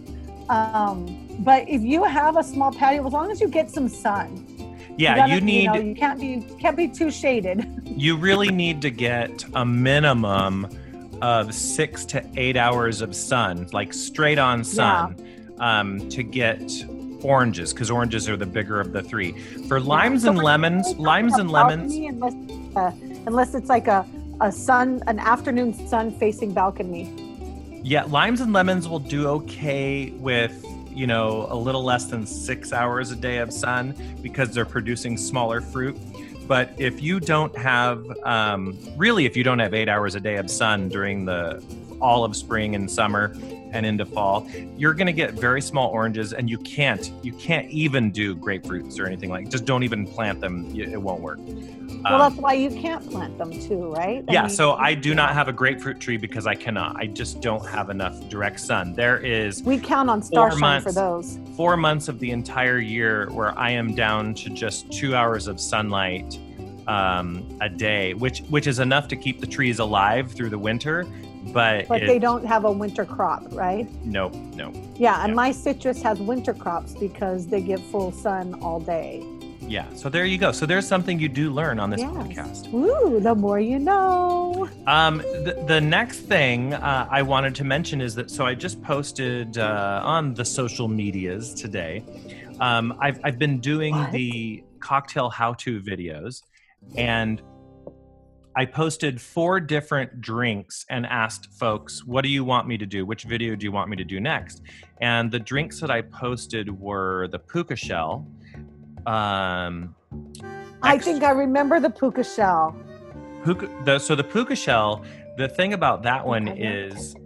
[0.49, 4.45] um but if you have a small patio, as long as you get some sun,
[4.97, 5.17] yeah.
[5.17, 7.67] gotta- You need know, you can't be can't be too shaded.
[7.85, 10.69] you really need to get a minimum
[11.23, 15.17] of six to eight hours of sun, like straight on sun,
[15.59, 16.61] um, to get
[17.23, 19.33] oranges, because oranges are the bigger of the three.
[19.69, 22.35] For limes So and lemons, limes and lemons, Unless,
[22.77, 22.93] uh,
[23.27, 24.07] unless it's like a,
[24.41, 27.13] a sun, an afternoon sun facing balcony.
[27.83, 32.73] yeah, limes and lemons will do okay with you know a little less than six
[32.73, 35.97] hours a day of sun because they're producing smaller fruit.
[36.49, 40.37] But if you don't have, um, really, if you don't have eight hours a day
[40.37, 41.63] of sun during the
[42.01, 43.37] all of spring and summer
[43.73, 47.69] and into fall, you're going to get very small oranges, and you can't, you can't
[47.71, 49.51] even do grapefruits or anything like.
[49.51, 51.39] Just don't even plant them; it won't work.
[52.05, 54.25] Well, Um, that's why you can't plant them too, right?
[54.29, 56.97] yeah, so I do not have a grapefruit tree because I cannot.
[56.97, 58.95] I just don't have enough direct sun.
[58.95, 61.39] There is We count on starshine for those.
[61.57, 65.61] four months of the entire year where I am down to just two hours of
[65.61, 66.39] sunlight
[66.87, 71.05] um, a day, which which is enough to keep the trees alive through the winter.
[71.53, 73.87] But, But it, they don't have a winter crop, right?
[74.05, 74.75] Nope, nope.
[74.97, 75.35] Yeah, and Yeah.
[75.35, 79.23] my citrus has winter crops because they get full sun all day.
[79.69, 79.87] Yeah.
[79.95, 80.51] So there you go.
[80.51, 82.11] So there's something you do learn on this Yes.
[82.13, 82.73] podcast.
[82.75, 84.69] Ooh, the more you know.
[84.87, 88.83] Um, the, the next thing uh, I wanted to mention is that so I just
[88.83, 92.03] posted uh, on the social medias today.
[92.61, 94.13] Um, I've, I've been doing What?
[94.13, 96.43] the cocktail how to videos,
[96.97, 97.43] and
[98.57, 103.05] I posted four different drinks and asked folks, What do you want me to do?
[103.07, 104.63] Which video do you want me to do next?
[105.01, 108.27] And the drinks that I posted were the puka shell.
[109.09, 109.95] Um,
[110.83, 112.77] I think I remember the puka shell.
[113.43, 115.03] Puka, the, so the puka shell,
[115.39, 117.17] the thing about that one is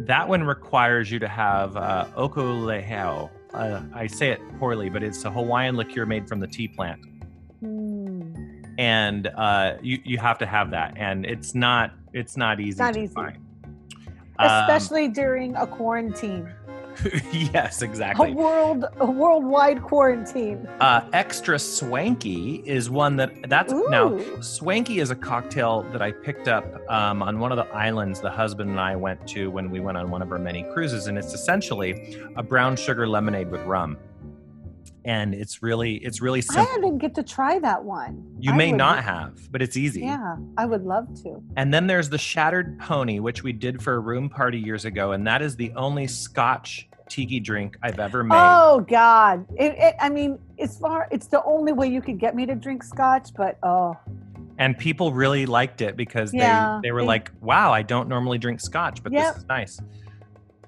[0.00, 3.30] that one requires you to have uh, okolehao.
[3.54, 7.00] Uh, I say it poorly, but it's a Hawaiian liqueur made from the ti plant,
[7.60, 8.32] Hmm.
[8.78, 12.94] and uh, you you have to have that, and it's not it's not easy Not
[12.94, 13.14] to easy.
[13.14, 13.38] find.
[14.38, 16.48] Um, Especially during a quarantine,
[17.32, 18.32] yes, exactly.
[18.32, 20.66] a world, a worldwide quarantine.
[20.80, 26.48] Uh, extra swanky is one that that's now Swanky is a cocktail that I picked
[26.48, 29.80] up um, on one of the islands the husband and I went to when we
[29.80, 33.62] went on one of our many cruises, and it's essentially a brown sugar lemonade with
[33.62, 33.96] rum.
[35.04, 36.62] And it's really, it's really simple.
[36.72, 38.24] I didn't get to try that one.
[38.38, 40.02] You I may would- not have, but it's easy.
[40.02, 41.42] Yeah, I would love to.
[41.56, 45.12] And then there's the Shattered Pony, which we did for a room party years ago,
[45.12, 48.36] and that is the only Scotch tiki drink I've ever made.
[48.38, 49.44] Oh God!
[49.56, 51.08] It, it, I mean, it's far.
[51.10, 53.96] It's the only way you could get me to drink scotch, but oh,
[54.58, 58.08] And people really liked it because Yeah, they, they were they- like, wow, I don't
[58.08, 59.34] normally drink Scotch, but Yep.
[59.34, 59.80] this is nice.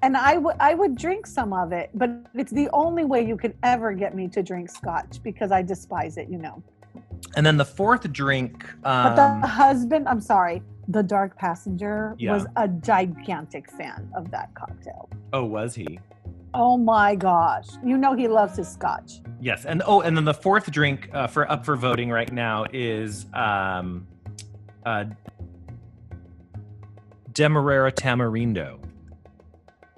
[0.05, 3.35] And I would I would drink some of it, but it's the only way you
[3.35, 6.61] could ever get me to drink scotch because I despise it, you know.
[7.35, 12.33] And then the fourth drink, But um, the husband, I'm sorry, the Dark Passenger Yeah.
[12.33, 15.09] was a gigantic fan of that cocktail.
[15.33, 15.99] oh, was he?
[16.53, 17.67] Oh my gosh!
[17.83, 19.19] You know he loves his scotch.
[19.41, 22.65] Yes, and oh, and then the fourth drink uh, for up for voting right now
[22.71, 24.07] is um,
[24.85, 25.05] uh,
[27.33, 28.79] Demerara Tamarindo,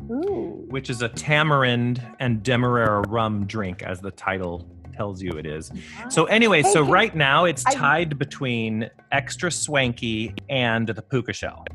[0.10, 0.66] Ooh.
[0.70, 5.72] which is a tamarind and Demerara rum drink, as the title tells you it is.
[6.10, 6.32] So ah.
[6.32, 11.66] anyway, Hey, so right now it's I- tied between extra swanky and the puka shell.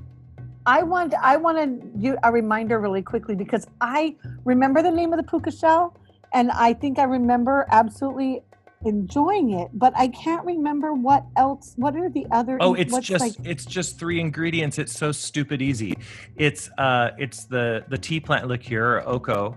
[0.64, 4.14] I want I want to you a reminder really quickly because I
[4.44, 5.96] remember the name of the puka shell,
[6.32, 8.42] and I think I remember absolutely
[8.84, 11.74] enjoying it, but I can't remember what else.
[11.76, 12.58] What are the other?
[12.60, 14.78] Oh, it's just like, it's just three ingredients.
[14.78, 15.96] It's so stupid easy.
[16.36, 19.56] It's uh it's the the ti plant liqueur or oko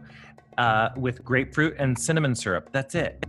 [0.57, 2.69] uh with grapefruit and cinnamon syrup.
[2.71, 3.25] That's it.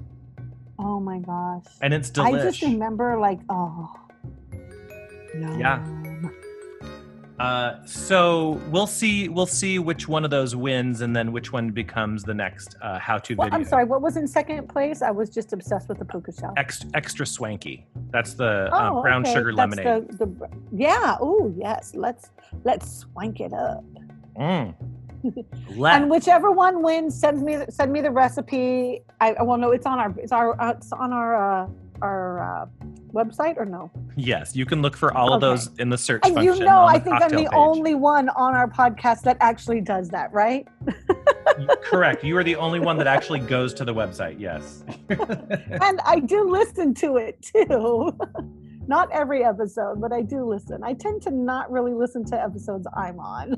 [0.78, 1.64] oh my gosh.
[1.82, 2.40] And it's delicious.
[2.40, 3.94] I just remember like oh.
[5.58, 5.84] Yeah.
[7.38, 9.28] Uh, so we'll see.
[9.28, 12.98] We'll see which one of those wins, and then which one becomes the next uh,
[12.98, 13.58] how-to Well, video.
[13.58, 13.84] I'm sorry.
[13.84, 15.02] What was in second place?
[15.02, 16.54] I was just obsessed with the puka shell.
[16.56, 17.86] Extra, extra swanky.
[18.10, 19.34] That's the uh, Oh, brown okay.
[19.34, 20.08] sugar That's lemonade.
[20.18, 21.16] The, the, yeah.
[21.20, 21.92] Oh, yes.
[21.94, 22.30] Let's
[22.64, 23.84] let's swank it up.
[24.40, 24.74] Mm.
[25.84, 29.02] And whichever one wins, send me send me the recipe.
[29.20, 31.68] I well, no, it's on our it's our uh, it's on our uh,
[32.00, 32.66] our uh,
[33.16, 33.90] website or no?
[34.16, 35.50] yes, you can look for all of Okay.
[35.50, 36.54] those in the search And function.
[36.58, 37.48] you know, I think I'm the page.
[37.54, 40.66] only one on our podcast that actually does that, right?
[41.82, 42.22] Correct.
[42.24, 44.38] You are the only one that actually goes to the website.
[44.38, 44.84] Yes.
[45.08, 48.16] and I do listen to it too.
[48.86, 50.82] not every episode, but I do listen.
[50.84, 53.56] I tend to not really listen to episodes I'm on.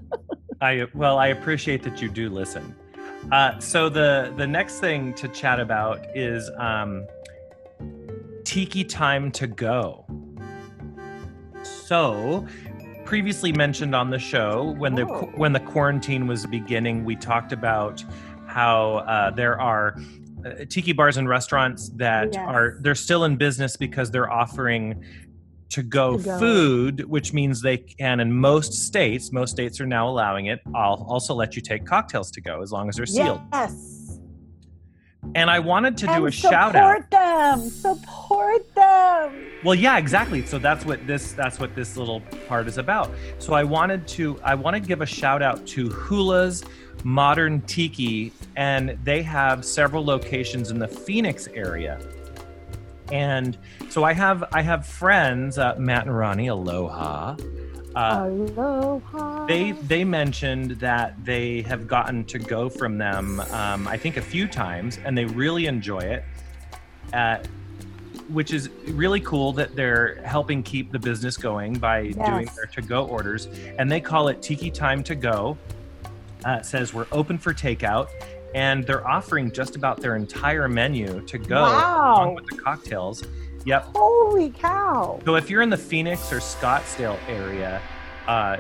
[0.61, 2.75] I well, I appreciate that you do listen.
[3.33, 7.07] Uh, so the the next thing to chat about is um,
[8.49, 10.07] Tiki Time to Go.
[11.63, 12.47] So,
[13.05, 15.31] previously mentioned on the show when the Oh.
[15.37, 18.03] when the quarantine was beginning, we talked about
[18.47, 19.97] how uh, there are
[20.47, 22.43] uh, tiki bars and restaurants that Yes.
[22.49, 25.05] are they're still in business because they're offering
[25.69, 26.39] to go To-go.
[26.39, 30.61] food, which means they can in most states, most states are now allowing it.
[30.75, 33.43] I'll also let you take cocktails to go as long as they're sealed.
[33.53, 34.08] Yes.
[35.35, 36.97] And I wanted to do and a shout out.
[36.97, 37.69] support them.
[37.71, 39.47] Support them.
[39.65, 40.45] Well, yeah, exactly.
[40.47, 43.11] So that's what this that's what this little part is about.
[43.39, 46.65] So I wanted to I want to give a shout out to Hula's
[47.05, 52.01] Modern Tiki, and they have several locations in the Phoenix area.
[53.13, 53.57] And
[53.89, 57.37] so I have I have friends, uh, Matt and Ronnie, aloha.
[57.99, 59.47] Uh, Aloha.
[59.47, 64.23] they they mentioned that they have gotten to go from them um, i think a
[64.23, 66.23] few times and they really enjoy it
[67.13, 67.39] uh,
[68.29, 73.07] which is really cool that they're helping keep the business going by doing their to-go
[73.07, 73.49] orders.
[73.79, 75.57] And they call it tiki time to go.
[76.47, 78.09] Uh, it says we're open for takeout
[78.55, 83.25] and they're offering just about their entire menu to go along with the cocktails
[83.69, 85.21] yep Holy cow.
[85.25, 87.81] so if you're in the Phoenix or Scottsdale area,
[88.27, 88.57] uh,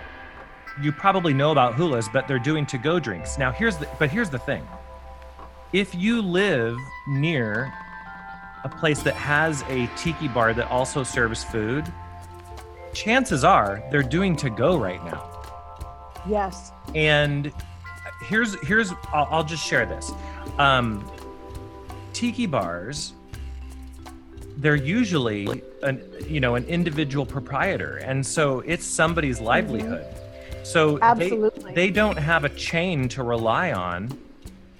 [0.82, 3.38] you probably know about Hula's, but they're doing to-go drinks.
[3.38, 4.66] Now here's the but here's the thing.
[5.72, 6.76] If you live
[7.08, 7.72] near
[8.64, 11.90] a place that has a tiki bar that also serves food,
[12.92, 15.24] chances are they're doing to-go right now.
[16.28, 16.72] Yes.
[16.94, 17.52] And
[18.26, 20.10] here's here's I'll, I'll just share this.
[20.58, 21.04] Um,
[22.12, 23.12] tiki bars,
[24.58, 30.04] they're usually an you know an individual proprietor, and so it's somebody's livelihood.
[30.64, 31.72] So they, Absolutely.
[31.74, 34.16] they don't have a chain to rely on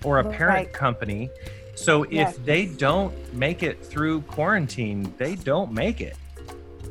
[0.04, 0.72] or a parent Right.
[0.72, 1.30] company.
[1.76, 2.38] So if Yes.
[2.44, 6.16] they don't make it through quarantine, they don't make it.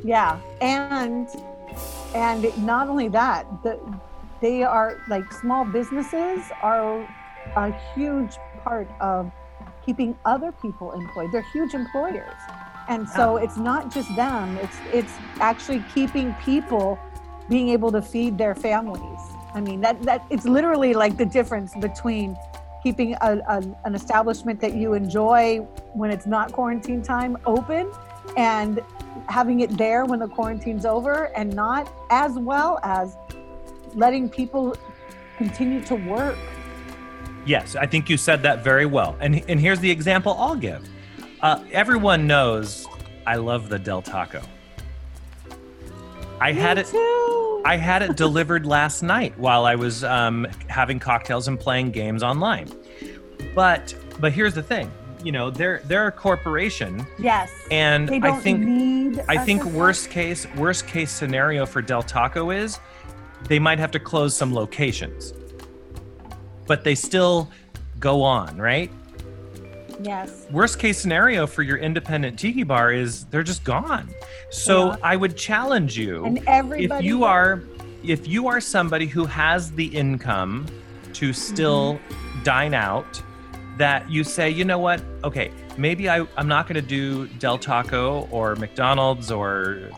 [0.04, 1.28] Yeah, and
[2.16, 3.78] and not only that, the,
[4.42, 7.06] they are like small businesses are
[7.56, 9.32] a huge part of
[9.86, 11.32] keeping other people employed.
[11.32, 12.40] They're huge employers,
[12.88, 14.58] and so it's not just them.
[14.58, 17.00] It's it's actually keeping people
[17.50, 19.20] being able to feed their families.
[19.54, 22.38] I mean that that it's literally like the difference between
[22.84, 25.60] keeping a, a, an establishment that you enjoy
[25.94, 27.92] when it's not quarantine time open
[28.38, 28.82] and
[29.28, 33.18] having it there when the quarantine's over and not as well as
[33.96, 34.76] letting people
[35.38, 36.38] continue to work.
[37.46, 39.18] Yes, I think you said that very well.
[39.20, 40.88] And and here's the example I'll give.
[41.42, 42.88] Uh, everyone knows
[43.26, 44.42] I love the Del Taco.
[46.40, 46.88] I had it.
[46.88, 47.62] too.
[47.66, 52.24] I had it delivered last night while I was um, having cocktails and playing games
[52.24, 52.72] online.
[53.54, 54.92] But but here's the thing.
[55.24, 57.52] You know, they're they're a corporation, yes.
[57.72, 59.20] and I think.
[59.28, 62.80] I think as worst case worst case scenario for Del Taco is
[63.48, 65.34] they might have to close some locations,
[66.66, 67.50] but they still
[68.00, 68.92] go on, right?
[70.02, 70.46] Yes.
[70.52, 74.10] Worst case scenario for your independent tiki bar is they're just gone.
[74.52, 74.96] So Yeah.
[75.04, 77.06] I would challenge you And everybody.
[77.06, 77.62] if you are
[78.04, 80.66] if you are somebody who has the income
[81.14, 82.44] to still Mm-hmm.
[82.44, 83.22] dine out
[83.78, 87.58] that you say you know what okay maybe I, i'm not going to do del
[87.58, 89.90] taco or mcdonald's or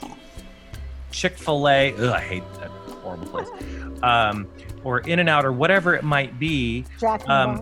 [1.12, 2.70] chick-fil-a Ugh, i hate that
[3.04, 3.48] horrible place
[4.04, 4.48] um,
[4.84, 7.62] or in and out or whatever it might be Jack um.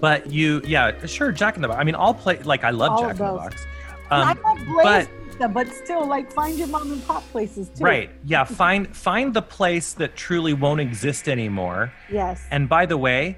[0.00, 1.80] But you, yeah, sure, Jack in the Box.
[1.80, 2.38] I mean, I'll play.
[2.42, 3.22] Like, I love All Jack in the.
[3.32, 3.66] Box.
[4.10, 7.68] I Um, love Blaze but- Pizza, but still, like, find your mom and pop places
[7.68, 7.84] too.
[7.84, 8.44] right, yeah.
[8.44, 11.92] Find find the place that truly won't exist anymore.
[12.10, 12.44] Yes.
[12.50, 13.36] And by the way,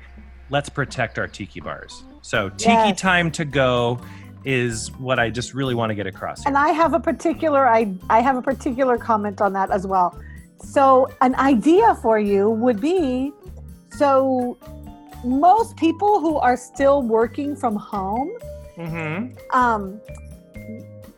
[0.49, 2.05] let's protect our tiki bars.
[2.23, 3.01] So tiki Yes.
[3.01, 4.01] time to go
[4.45, 6.39] is what I just really want to get across.
[6.43, 6.49] Here.
[6.49, 10.19] and I have a particular I I have a particular comment on that as well.
[10.63, 13.33] So an idea for you would be
[13.91, 14.57] so
[15.25, 18.31] most people who are still working from home,
[18.79, 19.37] Mhm.
[19.55, 20.01] um,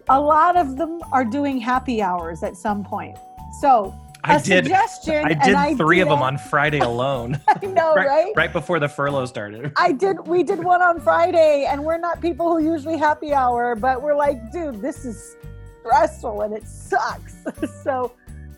[0.09, 3.17] a lot of them are doing happy hours at some point.
[3.61, 3.95] So
[4.25, 4.65] a I did.
[4.65, 5.25] suggestion.
[5.25, 8.33] I did three of them idea- on Friday alone, I know, right, right?
[8.37, 9.73] right before the furlough started.
[9.77, 10.27] I did.
[10.27, 14.15] We did one on Friday, and we're not people who usually happy hour, but we're
[14.17, 15.37] like, dude, this is
[15.81, 17.35] stressful and it sucks.
[17.85, 18.13] so,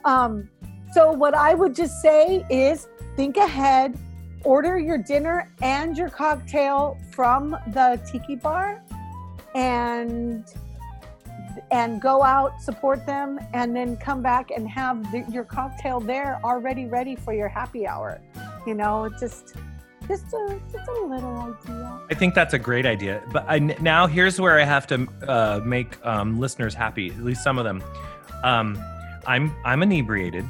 [0.04, 0.48] um,
[0.92, 2.86] so what I would just say is
[3.16, 3.98] think ahead,
[4.44, 8.82] order your dinner and your cocktail from the tiki bar,
[9.54, 10.44] and
[11.70, 16.40] and go out support them and then come back and have the, your cocktail there
[16.42, 18.20] already ready for your happy hour
[18.66, 19.54] you know just
[20.08, 23.22] just a just a little idea I think that's a great idea.
[23.32, 27.42] But I, now here's where I have to uh, make um, listeners happy, at least
[27.42, 27.82] some of them.
[28.42, 28.78] Um,
[29.26, 30.44] I'm I'm inebriated,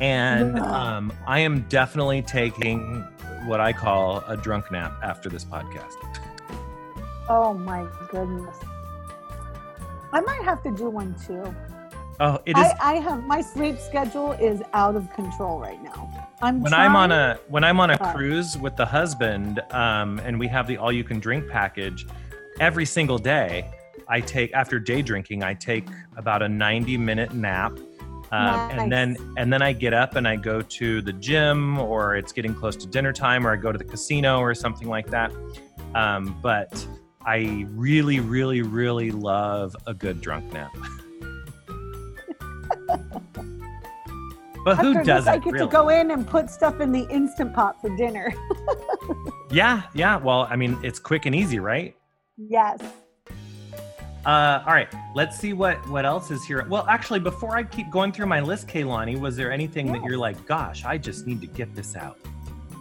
[0.00, 0.64] and Ugh.
[0.64, 3.00] um, I am definitely taking
[3.46, 5.92] what I call a drunk nap after this podcast.
[7.28, 8.56] oh my goodness
[10.12, 11.54] i might have to do one too
[12.20, 16.28] Oh, it is I, I have my sleep schedule is out of control right now
[16.42, 20.38] i'm when I'm on a when I'm on a cruise with the husband, um, and
[20.38, 22.06] we have the all you can drink package.
[22.60, 23.68] Every single day,
[24.06, 25.86] I take after day drinking, I take
[26.16, 27.72] about a 90 minute nap,
[28.32, 32.16] um, and then and then I get up and I go to the gym, or
[32.16, 35.08] it's getting close to dinner time, or I go to the casino or something like
[35.10, 35.32] that.
[35.94, 36.86] Um, but
[37.24, 40.74] I really, really, really love a good drunk nap.
[44.64, 45.32] but who after doesn't?
[45.32, 45.66] i get really?
[45.66, 48.32] to go in and put stuff in the instant pot for dinner
[49.50, 50.16] Yeah, yeah.
[50.16, 51.94] Well, I mean, it's quick and easy, right?
[52.36, 52.80] yes
[54.26, 54.88] Uh, all right.
[55.14, 56.64] Let's see what what else is here.
[56.68, 60.16] Well, actually, before I keep going through my list, Kaylani, was there anything that you're
[60.16, 62.18] like, gosh, I just need to get this out?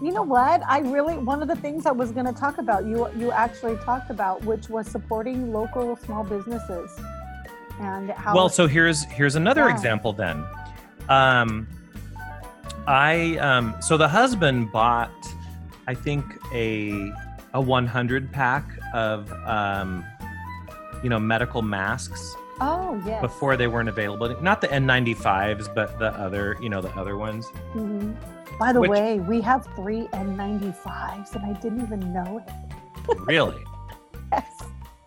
[0.02, 0.62] You know what?
[0.68, 3.76] I really one of the things I was going to talk about you you actually
[3.78, 6.98] talked about, which was supporting local small businesses,
[7.80, 8.36] and how.
[8.36, 9.74] Well, so here's here's another Yeah.
[9.74, 10.44] example then.
[11.10, 11.68] Um,
[12.88, 15.12] I um, so the husband bought,
[15.88, 17.12] I think a
[17.54, 20.04] a 100 pack of um,
[21.04, 23.22] you know medical masks oh yes.
[23.22, 24.36] before they weren't available.
[24.42, 27.48] Not the N95s, but the other you know the other ones.
[27.74, 28.16] Mhm.
[28.60, 32.54] By the Which- way, we have three N95s, and I didn't even know it.
[33.26, 33.62] Really.
[34.32, 34.46] Yes.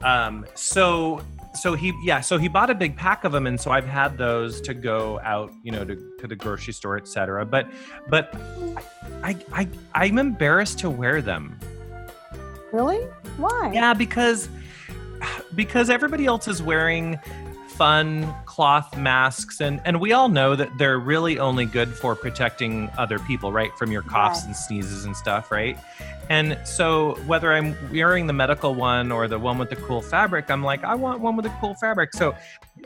[0.03, 1.23] Um, so
[1.55, 4.19] so he yeah so he bought a big pack of them and so I've had
[4.19, 7.47] those to go out you know to, to the grocery store etc.
[7.47, 7.71] But
[8.09, 8.35] but
[9.23, 11.59] I, I I'm embarrassed to wear them.
[12.73, 12.99] Really?
[13.39, 13.71] Why?
[13.73, 14.51] Yeah, because
[15.55, 17.18] because everybody else is wearing
[17.68, 22.89] fun cloth masks and and we all know that they're really only good for protecting
[22.97, 24.47] other people right from your coughs Right.
[24.47, 25.77] and sneezes and stuff right
[26.31, 30.51] and so whether i'm wearing the medical one or the one with the cool fabric
[30.51, 32.35] i'm like i want one with the cool fabric so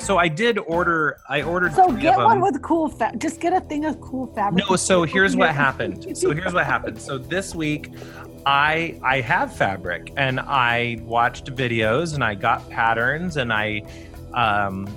[0.01, 3.21] so i did order i ordered So get one with cool fabric.
[3.21, 4.65] Just get a thing of cool fabric.
[4.69, 6.17] No, so here's what happened.
[6.19, 7.01] So here's what happened.
[7.01, 7.91] So this week
[8.47, 13.83] I I have fabric and I watched videos and I got patterns and I
[14.35, 14.89] um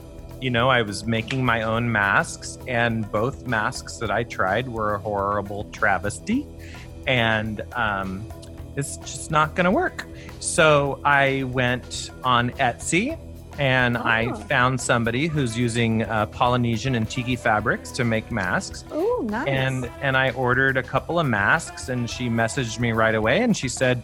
[0.41, 4.95] you know, I was making my own masks and both masks that I tried were
[4.95, 6.45] a horrible travesty
[7.07, 8.25] and um
[8.75, 10.07] it's just not going to work.
[10.39, 13.17] So I went on Etsy
[13.59, 14.35] and I Oh.
[14.35, 19.47] found somebody who's using uh, Polynesian and tiki fabrics to make masks Ooh, nice.
[19.47, 23.55] and and I ordered a couple of masks and she messaged me right away and
[23.55, 24.01] she said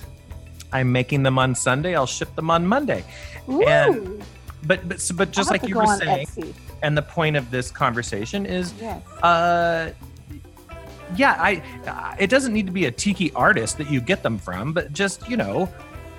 [0.71, 3.03] I'm making them on Sunday I'll ship them on Monday
[3.49, 4.23] Ooh, and
[4.63, 6.53] but but but just like you were saying Etsy.
[6.83, 9.01] and the point of this conversation is Yes.
[9.23, 9.91] uh
[11.15, 14.37] yeah I uh, it doesn't need to be a tiki artist that you get them
[14.37, 15.67] from but just you know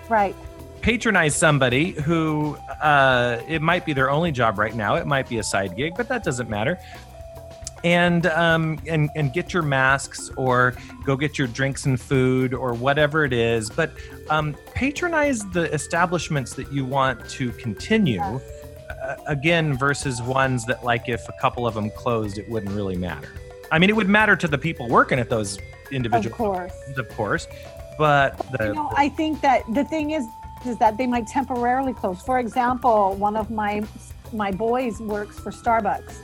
[0.09, 0.35] Right.
[0.81, 4.97] Patronize somebody who uh, it might be their only job right now.
[4.97, 6.79] It might be a side gig, but that doesn't matter.
[7.83, 10.75] And um, and and get your masks or
[11.05, 13.71] go get your drinks and food or whatever it is.
[13.71, 13.93] But
[14.29, 18.21] um, patronize the establishments that you want to continue.
[18.21, 22.99] Uh, again, versus ones that like if a couple of them closed, it wouldn't really
[22.99, 23.31] matter.
[23.73, 26.73] I mean, it would matter to the people working at those Of individual course.
[26.99, 27.47] of course
[28.01, 30.27] but the, you know, I think that the thing is,
[30.67, 32.23] is that they might temporarily close.
[32.23, 33.83] For example, one of my
[34.33, 36.15] my boys works for Starbucks.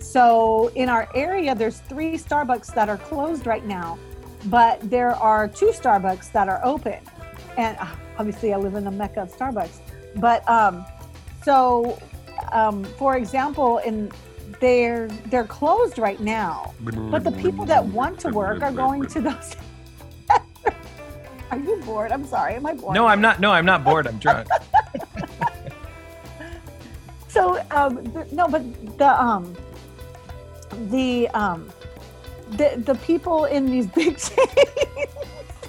[0.00, 3.98] So in our area, there's three Starbucks that are closed right now,
[4.46, 6.98] but there are two Starbucks that are open.
[7.56, 7.86] And uh,
[8.18, 9.80] obviously, I live in the mecca of Starbucks.
[10.16, 10.84] But um,
[11.42, 11.98] so,
[12.52, 14.10] um, for example, in
[14.60, 16.74] they're they're closed right now,
[17.10, 19.56] but the people that want to work are going to those.
[21.54, 22.12] Are you bored?
[22.12, 22.54] I'm sorry.
[22.54, 22.94] Am I bored?
[22.94, 23.40] no, I'm not.
[23.40, 24.06] No, I'm not bored.
[24.06, 24.48] I'm drunk.
[27.28, 28.00] so um
[28.30, 28.62] no but
[28.96, 29.56] the um
[30.88, 31.68] the um
[32.52, 35.08] the the people in these big chains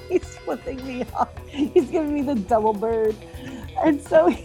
[0.08, 3.16] he's flipping me off he's giving me the double bird
[3.84, 4.30] and so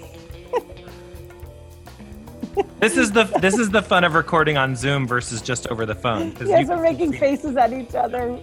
[2.80, 5.95] this is the this is the fun of recording on Zoom versus just over the
[5.95, 6.34] phone.
[6.41, 8.41] yes you- we're making faces at each other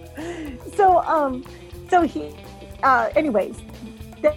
[0.76, 1.44] so um
[1.90, 2.32] so he
[2.82, 3.60] uh anyways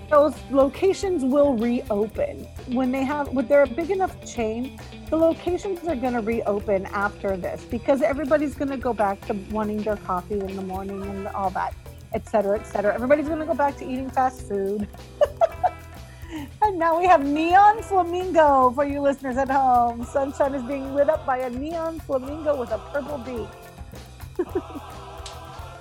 [0.10, 4.80] those locations will reopen when they have when they're a big enough chain
[5.10, 9.34] the locations are going to reopen after this because everybody's going to go back to
[9.50, 11.74] wanting their coffee in the morning and all that
[12.14, 14.88] et cetera et cetera everybody's going to go back to eating fast food
[16.62, 21.10] and now we have neon flamingo for you listeners at home sunshine is being lit
[21.10, 24.48] up by a neon flamingo with a purple beak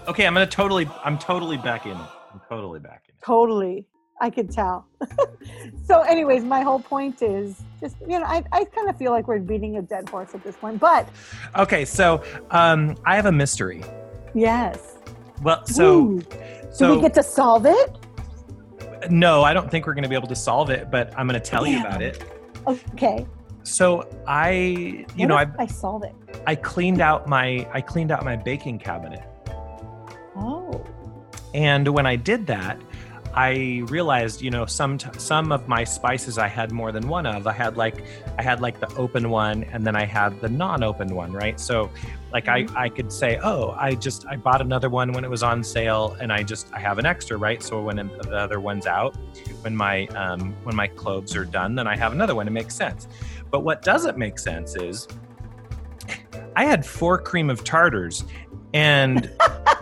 [0.08, 0.88] Okay, I'm gonna totally.
[1.04, 1.96] I'm totally back in.
[2.50, 3.14] Totally back in.
[3.14, 3.24] it.
[3.24, 3.86] Totally.
[4.22, 4.86] I could tell.
[5.86, 9.26] so, anyways, my whole point is just, you know, I, I kind of feel like
[9.26, 11.08] we're beating a dead horse at this point, but
[11.56, 13.82] Okay, so um, I have a mystery.
[14.34, 14.98] yes.
[15.42, 16.20] Well, so Ooh.
[16.70, 17.96] so Do we get to solve it?
[19.10, 21.66] no, I don't think we're gonna be able to solve it, but I'm gonna tell
[21.66, 22.22] you about it.
[22.66, 23.26] Okay.
[23.62, 26.14] So I, you What know, I I solve it.
[26.46, 29.22] I cleaned out my I cleaned out my baking cabinet,
[30.36, 30.84] Oh.
[31.54, 32.80] And when I did that,
[33.32, 37.26] I realized, you know, some t- some of my spices I had more than one
[37.26, 37.46] of.
[37.46, 38.04] I had like
[38.38, 41.58] I had like the open one, and then I had the non-open one, right?
[41.60, 41.90] So,
[42.32, 45.44] like I I could say, oh, I just I bought another one when it was
[45.44, 47.62] on sale, and I just I have an extra, right?
[47.62, 49.14] So when the other one's out,
[49.60, 52.48] when my um when my cloves are done, then I have another one.
[52.48, 53.06] It makes sense.
[53.50, 55.06] But what doesn't make sense is
[56.56, 58.24] I had four cream of tartars,
[58.74, 59.30] and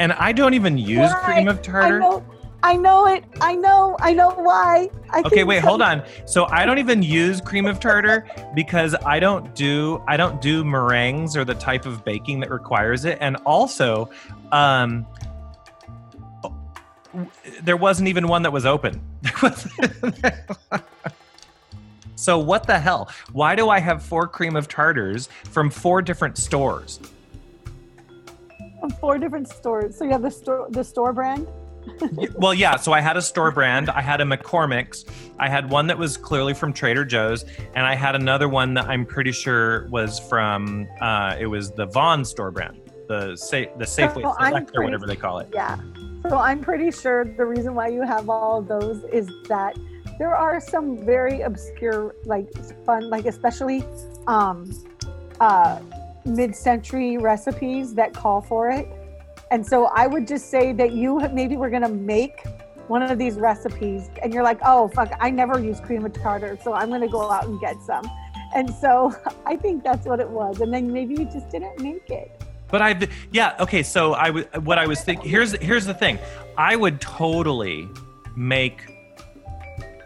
[0.00, 1.22] and I don't even use Why?
[1.24, 1.98] cream of I tartar.
[2.00, 2.24] know.
[2.62, 3.24] I know it.
[3.40, 3.96] I know.
[4.00, 4.90] I know why.
[5.10, 6.02] I Okay, wait, hold on.
[6.26, 10.64] So I don't even use cream of tartar because I don't do I don't do
[10.64, 13.18] meringues or the type of baking that requires it.
[13.20, 14.10] And also,
[14.52, 15.06] um
[17.62, 19.00] there wasn't even one that was open.
[22.14, 23.10] so what the hell?
[23.32, 27.00] Why do I have four cream of tartars from four different stores?
[29.00, 29.96] Four different stores.
[29.96, 31.46] So you have the store, the store brand.
[32.34, 32.76] well, yeah.
[32.76, 33.90] So I had a store brand.
[33.90, 35.04] I had a McCormick's.
[35.38, 38.86] I had one that was clearly from Trader Joe's, and I had another one that
[38.86, 40.86] I'm pretty sure was from.
[41.00, 45.06] Uh, it was the Vaughn store brand, the sa- the Safeway I'm Select or whatever
[45.06, 45.48] they call it.
[45.52, 45.78] Yeah.
[46.28, 49.78] So I'm pretty sure the reason why you have all of those is that
[50.18, 52.46] there are some very obscure, like
[52.84, 53.82] fun, like especially
[54.26, 54.70] um,
[55.40, 55.80] uh,
[56.24, 58.88] mid-century recipes that call for it.
[59.50, 62.44] And so I would just say that you maybe we're gonna make
[62.88, 66.58] one of these recipes, and you're like, oh fuck, I never use cream of tartar,
[66.62, 68.08] so I'm gonna go out and get some.
[68.54, 69.14] And so
[69.46, 70.60] I think that's what it was.
[70.60, 72.40] And then maybe you just didn't make it.
[72.68, 73.82] But I've yeah okay.
[73.82, 75.28] So I was what I was thinking.
[75.28, 76.18] Here's here's the thing.
[76.56, 77.88] I would totally
[78.36, 78.96] make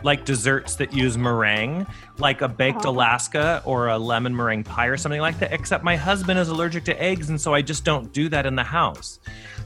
[0.02, 1.86] like desserts that use meringue,
[2.18, 2.90] like a baked Uh-huh.
[2.90, 5.52] Alaska or a lemon meringue pie or something like that.
[5.52, 8.54] Except my husband is allergic to eggs, and so I just don't do that in
[8.56, 9.20] the house.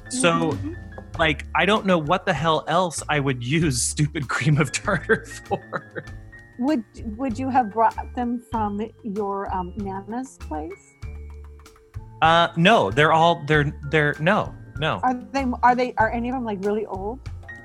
[0.09, 0.53] So.
[0.53, 0.75] Mm-hmm.
[1.19, 5.25] Like I don't know what the hell else I would use stupid cream of tartar
[5.27, 6.05] for.
[6.61, 6.85] Would
[7.17, 10.95] would you have brought them from your um, nana's place?
[12.23, 16.35] Uh, no, they're all they're they're no no Are they are they are any of
[16.37, 17.19] them like really old?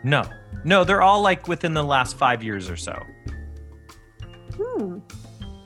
[0.04, 0.24] no
[0.64, 3.00] no they're all like within the last five years or so.
[4.58, 5.00] Hmm.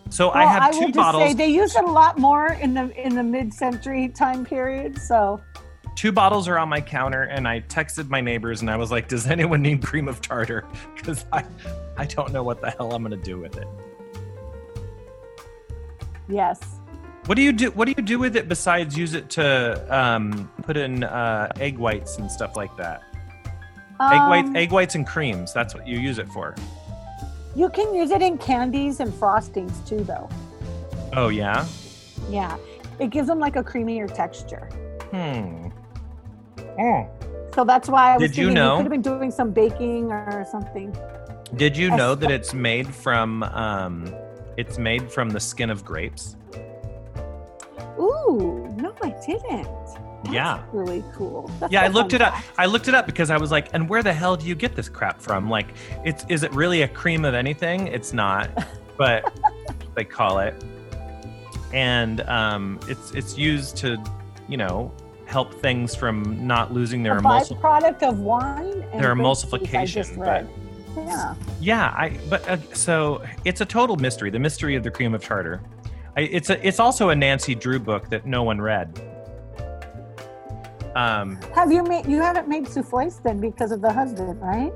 [0.09, 1.23] So Well, I have two bottles.
[1.23, 4.97] say they use it a lot more in the in the mid-century time period.
[4.99, 5.41] So
[5.95, 9.07] two bottles are on my counter and i texted my neighbors and i was like
[9.07, 10.63] does anyone need cream of tartar
[10.95, 11.43] because i
[11.97, 13.67] i don't know what the hell i'm gonna do with it
[16.29, 16.59] yes,
[17.25, 20.51] what do you do what do you do with it besides use it to um,
[20.61, 23.01] put in uh, egg whites and stuff like that
[23.99, 26.53] egg whites Um, egg whites and creams that's what you use it for
[27.57, 30.29] You can use it in candies and frostings too, though.
[31.13, 31.65] oh yeah
[32.29, 32.55] Yeah,
[32.99, 34.65] it gives them like a creamier texture.
[35.11, 35.69] hmm
[36.79, 36.99] oh
[37.55, 40.11] So that's why I was Did you thinking know- could have been doing some baking
[40.11, 40.95] or something.
[41.55, 44.13] Did you know that it's made from um,
[44.57, 46.35] it's made from the skin of grapes?
[47.99, 49.67] Ooh, no, I didn't.
[50.23, 50.63] That's Yeah.
[50.73, 51.49] really cool.
[51.59, 52.33] That's Yeah, I looked it up.
[52.33, 52.47] fact.
[52.57, 54.75] I looked it up because I was like, and where the hell do you get
[54.75, 55.49] this crap from?
[55.49, 55.67] Like,
[56.03, 57.87] it's is it really a cream of anything?
[57.87, 58.49] It's not,
[58.97, 59.31] but
[59.95, 60.55] they call it.
[61.73, 64.01] And um, it's it's used to,
[64.47, 64.91] you know,
[65.25, 67.57] help things from not losing their a emulsion.
[67.57, 68.85] byproduct of wine.
[68.93, 70.49] And Their grape juice, I just emulsification, read.
[70.97, 71.35] Yeah.
[71.59, 74.29] Yeah, I but uh, so it's a total mystery.
[74.31, 75.61] The mystery of the cream of tartar.
[76.15, 78.99] I, it's a it's also a Nancy Drew book that no one read.
[80.97, 82.05] Um, Have you made?
[82.07, 84.73] You haven't made souffles then because of the husband, right?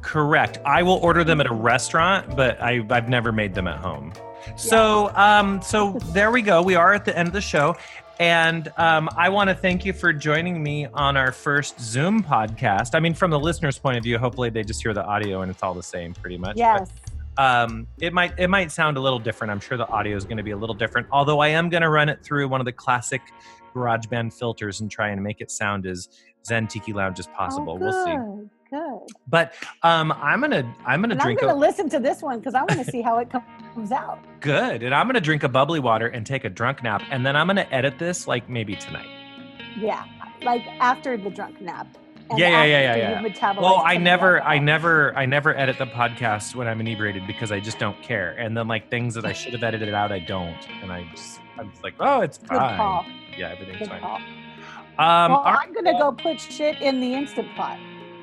[0.00, 0.58] correct.
[0.66, 4.12] I will order them at a restaurant, but I, I've never made them at home.
[4.56, 6.60] So um, so there we go.
[6.62, 7.74] We are at the end of the show.
[8.20, 12.94] And um, I want to thank you for joining me on our first Zoom podcast.
[12.94, 15.50] I mean, from the listener's point of view, hopefully they just hear the audio and
[15.50, 16.54] it's all the same, pretty much.
[16.56, 16.90] But- Yes.
[17.38, 19.50] um, it might it might sound a little different.
[19.50, 21.08] I'm sure the audio is going to be a little different.
[21.10, 23.22] Although I am going to run it through one of the classic
[23.74, 26.08] GarageBand filters and try and make it sound as
[26.46, 27.74] Zen Tiki Lounge as possible.
[27.74, 28.48] Oh, we'll see.
[28.70, 29.08] good.
[29.28, 32.38] But um, I'm gonna I'm gonna And I'm going to a listen to this one
[32.38, 34.18] because I want to see how it comes out.
[34.40, 37.36] good, and I'm gonna drink a bubbly water and take a drunk nap, and then
[37.36, 39.08] I'm gonna edit this like maybe tonight.
[39.78, 40.04] Yeah,
[40.42, 41.86] like after the drunk nap.
[42.36, 46.54] Yeah, yeah, yeah, after yeah, Well, I never, I never, I never edit the podcast
[46.54, 48.32] when I'm inebriated because I just don't care.
[48.38, 51.40] And then like things that I should have edited out, I don't, and I just,
[51.58, 52.76] I'm just like, oh, it's Good fine.
[52.76, 53.04] call.
[53.36, 54.00] Yeah, everything's Good fine.
[54.00, 54.16] call.
[54.96, 57.78] Um, well, right, I'm going to go put shit in the instant pot.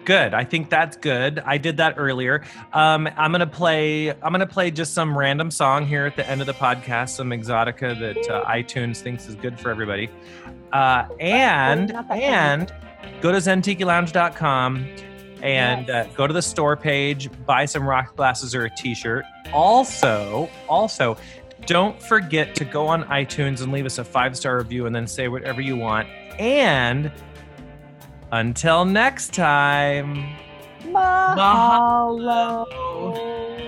[0.06, 0.34] good.
[0.34, 1.40] I think that's good.
[1.46, 2.44] I did that earlier.
[2.74, 4.10] Um, I'm gonna play.
[4.10, 7.30] I'm gonna play just some random song here at the end of the podcast, some
[7.30, 10.10] exotica that uh, iTunes thinks is good for everybody.
[10.74, 12.72] Uh, and not that kind.
[12.72, 12.74] and
[13.22, 14.88] go to zentikilounge.com
[15.42, 16.16] and uh, Yes.
[16.16, 19.26] go to the store page, buy some rock glasses or a T-shirt.
[19.54, 21.18] Also, also.
[21.68, 25.06] Don't forget to go on iTunes and leave us a five star review and then
[25.06, 26.08] say whatever you want.
[26.40, 27.12] And
[28.32, 30.28] until next time.
[30.86, 32.66] Mahalo.
[32.68, 33.61] Mahalo.